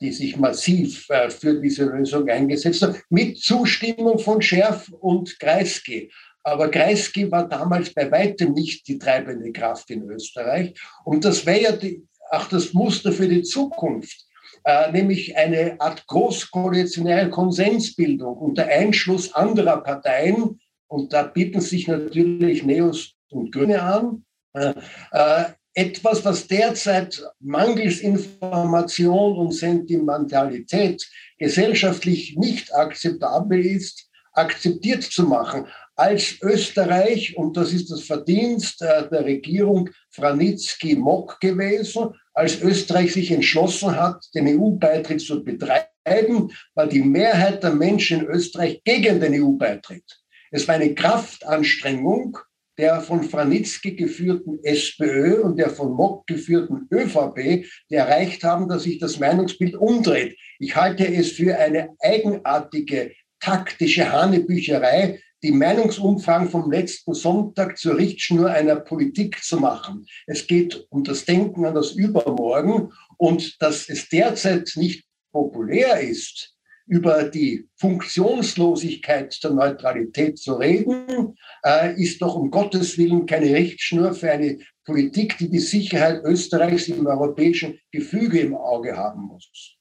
die 0.00 0.12
sich 0.12 0.36
massiv 0.36 1.08
äh, 1.08 1.30
für 1.30 1.60
diese 1.60 1.84
Lösung 1.84 2.28
eingesetzt 2.28 2.82
haben, 2.82 2.96
mit 3.08 3.38
Zustimmung 3.38 4.18
von 4.18 4.42
Scherf 4.42 4.88
und 5.00 5.38
Kreisky. 5.38 6.10
Aber 6.42 6.70
Kreisky 6.70 7.30
war 7.30 7.48
damals 7.48 7.92
bei 7.92 8.10
weitem 8.10 8.52
nicht 8.52 8.86
die 8.88 8.98
treibende 8.98 9.52
Kraft 9.52 9.90
in 9.90 10.02
Österreich. 10.08 10.74
Und 11.04 11.24
das 11.24 11.44
wäre 11.44 11.62
ja 11.62 11.72
die, 11.72 12.06
auch 12.30 12.46
das 12.48 12.72
Muster 12.72 13.12
für 13.12 13.28
die 13.28 13.42
Zukunft, 13.42 14.26
äh, 14.64 14.90
nämlich 14.92 15.36
eine 15.36 15.80
Art 15.80 16.06
großkoalitionäre 16.06 17.30
Konsensbildung 17.30 18.36
unter 18.36 18.66
Einschluss 18.66 19.34
anderer 19.34 19.82
Parteien, 19.82 20.59
und 20.90 21.12
da 21.12 21.22
bieten 21.22 21.60
sich 21.60 21.86
natürlich 21.86 22.64
Neos 22.64 23.14
und 23.30 23.52
Grüne 23.52 23.80
an. 23.80 24.24
Äh, 24.54 24.74
äh, 25.12 25.44
etwas, 25.72 26.24
was 26.24 26.48
derzeit 26.48 27.22
mangels 27.38 28.00
Information 28.00 29.36
und 29.36 29.54
Sentimentalität 29.54 31.08
gesellschaftlich 31.38 32.36
nicht 32.36 32.74
akzeptabel 32.74 33.64
ist, 33.64 34.10
akzeptiert 34.32 35.04
zu 35.04 35.22
machen. 35.22 35.66
Als 35.94 36.40
Österreich, 36.42 37.36
und 37.36 37.56
das 37.56 37.72
ist 37.72 37.90
das 37.90 38.02
Verdienst 38.02 38.82
äh, 38.82 39.08
der 39.08 39.24
Regierung 39.24 39.90
Franitzky-Mock 40.10 41.38
gewesen, 41.40 42.14
als 42.34 42.60
Österreich 42.60 43.12
sich 43.12 43.30
entschlossen 43.30 43.94
hat, 43.94 44.24
den 44.34 44.58
EU-Beitritt 44.58 45.20
zu 45.20 45.44
betreiben, 45.44 46.50
war 46.74 46.88
die 46.88 47.02
Mehrheit 47.02 47.62
der 47.62 47.74
Menschen 47.74 48.22
in 48.22 48.26
Österreich 48.26 48.82
gegen 48.82 49.20
den 49.20 49.40
EU-Beitritt. 49.40 50.19
Es 50.50 50.66
war 50.66 50.76
eine 50.76 50.94
Kraftanstrengung 50.94 52.38
der 52.80 53.02
von 53.02 53.22
Franitzky 53.24 53.94
geführten 53.94 54.58
SPÖ 54.62 55.42
und 55.42 55.58
der 55.58 55.68
von 55.68 55.92
Mock 55.92 56.26
geführten 56.26 56.88
ÖVP, 56.90 57.66
die 57.90 57.94
erreicht 57.94 58.42
haben, 58.42 58.68
dass 58.68 58.84
sich 58.84 58.98
das 58.98 59.18
Meinungsbild 59.18 59.76
umdreht. 59.76 60.38
Ich 60.58 60.76
halte 60.76 61.06
es 61.06 61.32
für 61.32 61.58
eine 61.58 61.90
eigenartige 62.00 63.12
taktische 63.38 64.10
Hanebücherei, 64.10 65.20
die 65.42 65.52
Meinungsumfang 65.52 66.48
vom 66.48 66.70
letzten 66.70 67.14
Sonntag 67.14 67.78
zur 67.78 67.96
Richtschnur 67.96 68.50
einer 68.50 68.76
Politik 68.76 69.42
zu 69.42 69.58
machen. 69.58 70.06
Es 70.26 70.46
geht 70.46 70.86
um 70.90 71.04
das 71.04 71.24
Denken 71.24 71.64
an 71.66 71.74
das 71.74 71.92
Übermorgen 71.92 72.92
und 73.18 73.60
dass 73.60 73.88
es 73.88 74.08
derzeit 74.08 74.72
nicht 74.76 75.04
populär 75.32 76.00
ist, 76.00 76.54
über 76.90 77.22
die 77.22 77.68
Funktionslosigkeit 77.76 79.38
der 79.44 79.52
Neutralität 79.52 80.38
zu 80.38 80.54
reden, 80.54 81.36
äh, 81.64 81.94
ist 81.94 82.20
doch 82.20 82.34
um 82.34 82.50
Gottes 82.50 82.98
Willen 82.98 83.26
keine 83.26 83.54
Richtschnur 83.54 84.12
für 84.12 84.32
eine 84.32 84.58
Politik, 84.84 85.38
die 85.38 85.48
die 85.48 85.60
Sicherheit 85.60 86.24
Österreichs 86.24 86.88
im 86.88 87.06
europäischen 87.06 87.78
Gefüge 87.92 88.40
im 88.40 88.56
Auge 88.56 88.96
haben 88.96 89.22
muss. 89.22 89.76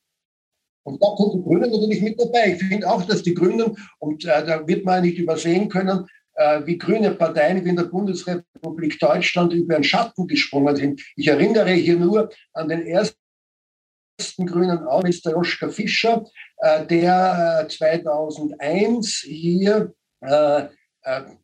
Und 0.83 1.01
da 1.01 1.07
sind 1.17 1.33
die 1.33 1.41
Grünen 1.41 1.71
natürlich 1.71 2.01
mit 2.01 2.19
dabei. 2.19 2.53
Ich 2.53 2.63
finde 2.63 2.87
auch, 2.87 3.03
dass 3.03 3.23
die 3.23 3.33
Grünen, 3.33 3.75
und 3.97 4.23
äh, 4.25 4.45
da 4.45 4.67
wird 4.67 4.85
man 4.85 5.01
nicht 5.01 5.17
übersehen 5.17 5.67
können, 5.67 6.05
äh, 6.35 6.61
wie 6.65 6.77
grüne 6.77 7.09
Parteien 7.11 7.65
wie 7.65 7.69
in 7.69 7.75
der 7.75 7.85
Bundesrepublik 7.85 8.99
Deutschland 8.99 9.51
über 9.53 9.73
den 9.73 9.83
Schatten 9.83 10.27
gesprungen 10.27 10.75
sind. 10.75 11.01
Ich 11.15 11.27
erinnere 11.27 11.71
hier 11.71 11.97
nur 11.97 12.29
an 12.53 12.69
den 12.69 12.85
ersten 12.85 13.15
grünen 14.45 14.79
Außenminister 14.85 15.31
Joschka 15.31 15.69
Fischer, 15.69 16.23
der 16.61 17.67
2001 17.69 19.23
äh, 19.23 19.27
hier 19.29 19.93
äh, 20.21 20.63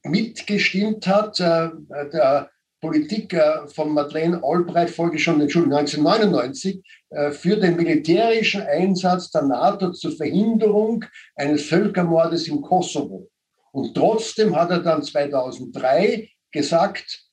mitgestimmt 0.04 1.08
hat, 1.08 1.40
der 1.40 2.50
Politik 2.82 3.36
von 3.74 3.94
Madeleine 3.94 4.42
Albright 4.44 4.90
folge 4.90 5.18
schon 5.18 5.42
1999 5.42 6.84
für 7.32 7.56
den 7.56 7.78
militärischen 7.78 8.62
Einsatz 8.62 9.32
der 9.32 9.44
NATO 9.44 9.92
zur 9.92 10.12
Verhinderung 10.12 11.06
eines 11.36 11.64
Völkermordes 11.64 12.48
im 12.50 12.62
Kosovo. 12.62 13.30
Und 13.72 13.96
trotzdem 13.96 14.56
hat 14.56 14.70
er 14.70 14.82
dann 14.82 15.02
2003 15.02 16.30
gesagt, 16.52 17.24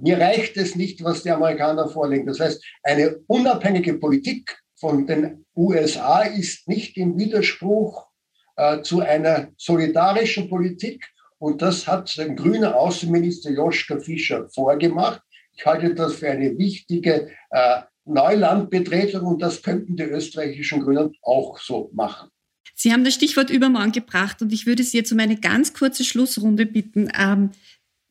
mir 0.00 0.18
reicht 0.18 0.56
es 0.58 0.74
nicht, 0.74 1.02
was 1.02 1.22
die 1.22 1.30
Amerikaner 1.30 1.88
vorlegen. 1.88 2.26
Das 2.26 2.40
heißt, 2.40 2.62
eine 2.82 3.20
unabhängige 3.28 3.94
Politik 3.94 4.58
von 4.80 5.06
den 5.06 5.44
USA 5.54 6.22
ist 6.22 6.66
nicht 6.66 6.96
im 6.96 7.18
Widerspruch 7.18 8.08
äh, 8.56 8.80
zu 8.82 9.00
einer 9.00 9.48
solidarischen 9.56 10.48
Politik. 10.48 11.06
Und 11.38 11.62
das 11.62 11.86
hat 11.86 12.16
der 12.16 12.30
grüne 12.30 12.74
Außenminister 12.74 13.50
Joschka 13.50 13.98
Fischer 13.98 14.48
vorgemacht. 14.48 15.22
Ich 15.52 15.66
halte 15.66 15.94
das 15.94 16.14
für 16.14 16.30
eine 16.30 16.56
wichtige 16.56 17.30
äh, 17.50 17.82
Neulandbetretung 18.06 19.26
und 19.26 19.42
das 19.42 19.62
könnten 19.62 19.96
die 19.96 20.04
österreichischen 20.04 20.82
Grünen 20.82 21.12
auch 21.22 21.58
so 21.58 21.90
machen. 21.92 22.30
Sie 22.74 22.92
haben 22.92 23.04
das 23.04 23.14
Stichwort 23.14 23.50
übermorgen 23.50 23.92
gebracht 23.92 24.40
und 24.40 24.52
ich 24.52 24.64
würde 24.64 24.82
Sie 24.82 24.96
jetzt 24.96 25.12
um 25.12 25.18
eine 25.18 25.36
ganz 25.36 25.74
kurze 25.74 26.04
Schlussrunde 26.04 26.64
bitten. 26.64 27.10
Ähm, 27.18 27.50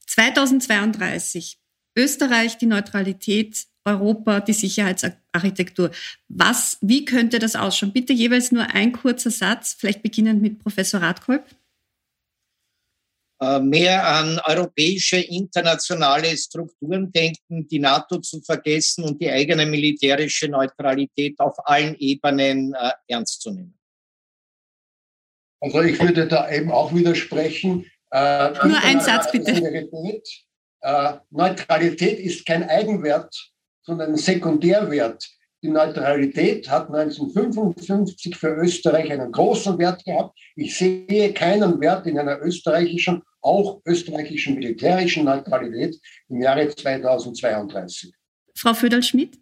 2032, 0.05 1.59
Österreich 1.95 2.57
die 2.59 2.67
Neutralität 2.67 3.65
Europa 3.85 4.39
die 4.41 4.53
Sicherheitsarchitektur. 4.53 5.91
Was, 6.27 6.77
wie 6.81 7.05
könnte 7.05 7.39
das 7.39 7.55
ausschauen? 7.55 7.93
Bitte 7.93 8.13
jeweils 8.13 8.51
nur 8.51 8.63
ein 8.73 8.91
kurzer 8.91 9.31
Satz, 9.31 9.75
vielleicht 9.77 10.03
beginnend 10.03 10.41
mit 10.41 10.59
Professor 10.59 11.01
Radkolb. 11.01 11.43
Äh, 13.41 13.59
mehr 13.61 14.05
an 14.05 14.39
europäische 14.43 15.17
internationale 15.17 16.35
Strukturen 16.35 17.09
denken, 17.11 17.65
die 17.69 17.79
NATO 17.79 18.17
zu 18.17 18.41
vergessen 18.41 19.05
und 19.05 19.21
die 19.21 19.29
eigene 19.29 19.65
militärische 19.65 20.49
Neutralität 20.49 21.39
auf 21.39 21.55
allen 21.65 21.95
Ebenen 21.99 22.73
äh, 22.73 22.91
ernst 23.07 23.41
zu 23.41 23.51
nehmen. 23.51 23.79
Also 25.61 25.81
ich 25.81 26.01
würde 26.01 26.27
da 26.27 26.51
eben 26.51 26.69
auch 26.69 26.93
widersprechen. 26.93 27.85
Äh, 28.11 28.51
Nur 28.67 28.81
ein 28.83 28.99
Satz 28.99 29.31
bitte. 29.31 29.51
Äh, 30.81 31.13
Neutralität 31.29 32.19
ist 32.19 32.45
kein 32.45 32.69
Eigenwert 32.69 33.51
sondern 33.89 34.15
Sekundärwert. 34.15 35.27
Die 35.63 35.67
Neutralität 35.67 36.69
hat 36.69 36.89
1955 36.93 38.37
für 38.37 38.55
Österreich 38.55 39.11
einen 39.11 39.31
großen 39.31 39.77
Wert 39.79 40.05
gehabt. 40.05 40.37
Ich 40.55 40.77
sehe 40.77 41.33
keinen 41.33 41.81
Wert 41.81 42.05
in 42.05 42.17
einer 42.17 42.39
österreichischen, 42.39 43.23
auch 43.41 43.81
österreichischen 43.85 44.55
militärischen 44.55 45.25
Neutralität 45.25 45.99
im 46.29 46.41
Jahre 46.41 46.69
2032. 46.69 48.13
Frau 48.55 48.73
Föderl-Schmidt? 48.73 49.37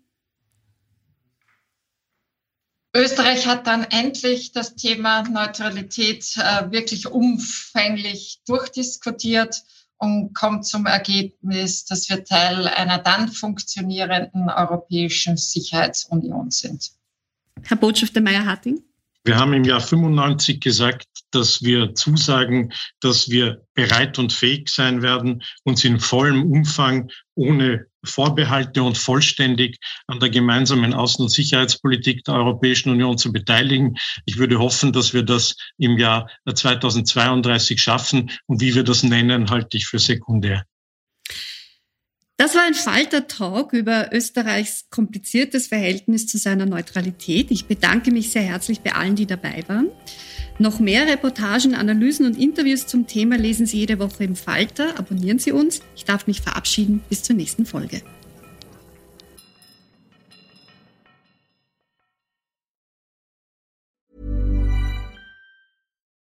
Österreich 2.96 3.46
hat 3.46 3.68
dann 3.68 3.84
endlich 3.84 4.54
das 4.54 4.76
Thema 4.76 5.24
Neutralität 5.24 6.26
äh, 6.38 6.72
wirklich 6.72 7.06
umfänglich 7.06 8.40
durchdiskutiert 8.48 9.62
und 9.98 10.34
kommt 10.34 10.66
zum 10.66 10.86
Ergebnis, 10.86 11.86
dass 11.86 12.10
wir 12.10 12.24
Teil 12.24 12.68
einer 12.68 13.00
dann 13.00 13.30
funktionierenden 13.30 14.50
europäischen 14.50 15.38
Sicherheitsunion 15.38 16.52
sind. 16.52 16.92
Herr 17.64 17.78
Botschafter 17.78 18.22
Meyer-Harting? 18.22 18.82
Wir 19.24 19.36
haben 19.38 19.54
im 19.54 19.64
Jahr 19.64 19.82
95 19.82 20.62
gesagt, 20.62 21.17
dass 21.32 21.62
wir 21.62 21.94
zusagen, 21.96 22.72
dass 23.00 23.30
wir 23.30 23.62
bereit 23.74 24.18
und 24.20 24.34
fähig 24.34 24.70
sein 24.70 25.02
werden, 25.02 25.44
uns 25.64 25.84
in 25.84 26.00
vollem 26.00 26.52
Umfang 26.52 27.10
ohne 27.36 27.86
Vorbehalte 28.04 28.84
und 28.84 28.98
vollständig 28.98 29.80
an 30.08 30.20
der 30.20 30.30
gemeinsamen 30.30 30.94
Außen- 30.94 31.22
und 31.22 31.30
Sicherheitspolitik 31.30 32.24
der 32.24 32.36
Europäischen 32.36 32.90
Union 32.90 33.18
zu 33.18 33.32
beteiligen. 33.32 33.98
Ich 34.26 34.38
würde 34.38 34.60
hoffen, 34.60 34.94
dass 34.94 35.14
wir 35.14 35.24
das 35.24 35.56
im 35.78 35.98
Jahr 35.98 36.30
2032 36.52 37.82
schaffen. 37.82 38.32
Und 38.46 38.62
wie 38.62 38.74
wir 38.76 38.84
das 38.84 39.04
nennen, 39.04 39.50
halte 39.50 39.78
ich 39.78 39.88
für 39.88 40.00
sekundär. 40.00 40.64
Das 42.40 42.54
war 42.54 42.64
ein 42.64 42.76
Falter-Talk 42.76 43.74
über 43.74 44.14
Österreichs 44.14 44.86
kompliziertes 44.92 45.68
Verhältnis 45.68 46.28
zu 46.28 46.38
seiner 46.38 46.68
Neutralität. 46.68 47.50
Ich 47.50 47.66
bedanke 47.66 48.12
mich 48.12 48.30
sehr 48.30 48.44
herzlich 48.44 48.82
bei 48.82 48.94
allen, 48.94 49.16
die 49.16 49.26
dabei 49.26 49.64
waren. 49.68 49.90
Noch 50.60 50.80
mehr 50.80 51.06
Reportagen, 51.08 51.76
Analysen 51.76 52.26
und 52.26 52.36
Interviews 52.36 52.88
zum 52.88 53.06
Thema 53.06 53.38
lesen 53.38 53.68
Sie 53.68 53.78
jede 53.78 54.00
Woche 54.00 54.24
im 54.24 54.36
Falter. 54.36 54.98
Abonnieren 54.98 55.38
Sie 55.38 55.52
uns. 55.52 55.82
Ich 55.96 56.06
darf 56.06 56.26
mich 56.26 56.42
verabschieden. 56.42 57.02
Bis 57.10 57.22
zur 57.22 57.36
nächsten 57.36 57.66
Folge. 57.66 58.02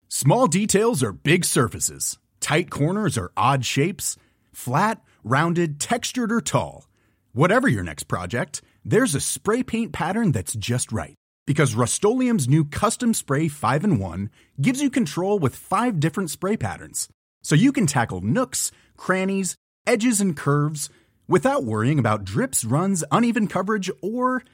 Small 0.08 0.46
details 0.46 1.02
are 1.02 1.12
big 1.12 1.44
surfaces. 1.44 2.18
Tight 2.40 2.70
corners 2.70 3.18
are 3.18 3.32
odd 3.36 3.66
shapes. 3.66 4.16
Flat, 4.52 5.00
rounded, 5.24 5.78
textured, 5.78 6.32
or 6.32 6.40
tall. 6.40 6.86
Whatever 7.32 7.66
your 7.68 7.82
next 7.82 8.04
project, 8.04 8.62
there's 8.84 9.14
a 9.14 9.20
spray 9.20 9.62
paint 9.62 9.92
pattern 9.92 10.32
that's 10.32 10.54
just 10.54 10.92
right. 10.92 11.16
Because 11.46 11.74
Rust 11.74 12.05
new 12.05 12.64
Custom 12.64 13.14
Spray 13.14 13.48
5 13.48 13.85
in 13.85 13.98
1 13.98 14.31
gives 14.61 14.81
you 14.81 14.90
control 14.90 15.38
with 15.40 15.57
five 15.57 15.98
different 15.98 16.31
spray 16.31 16.57
patterns. 16.57 17.09
So 17.42 17.57
you 17.57 17.72
can 17.72 17.87
tackle 17.87 18.20
nooks, 18.20 18.70
crannies, 18.96 19.57
edges, 19.85 20.20
and 20.20 20.37
curves 20.37 20.88
without 21.26 21.64
worrying 21.64 21.98
about 21.98 22.24
drips, 22.24 22.64
runs, 22.64 23.02
uneven 23.11 23.48
coverage, 23.48 23.90
or 24.00 24.44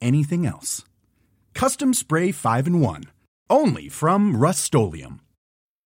anything 0.00 0.44
else. 0.44 0.84
Custom 1.54 1.94
Spray 1.94 2.32
5 2.32 2.66
in 2.66 2.80
1. 2.80 3.04
Only 3.48 3.88
from 3.88 4.36
Rust 4.36 4.74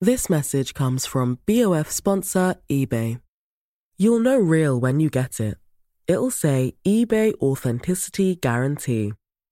This 0.01 0.31
message 0.31 0.73
comes 0.73 1.05
from 1.05 1.39
BOF 1.47 1.91
sponsor 1.91 2.55
eBay. 2.71 3.21
You'll 3.99 4.21
know 4.21 4.39
real 4.39 4.81
when 4.81 5.01
you 5.01 5.11
get 5.11 5.41
it. 5.41 5.59
It'll 6.07 6.31
say 6.31 6.75
eBay 6.87 7.35
Authenticity 7.41 8.37
Guarantee. 8.37 9.13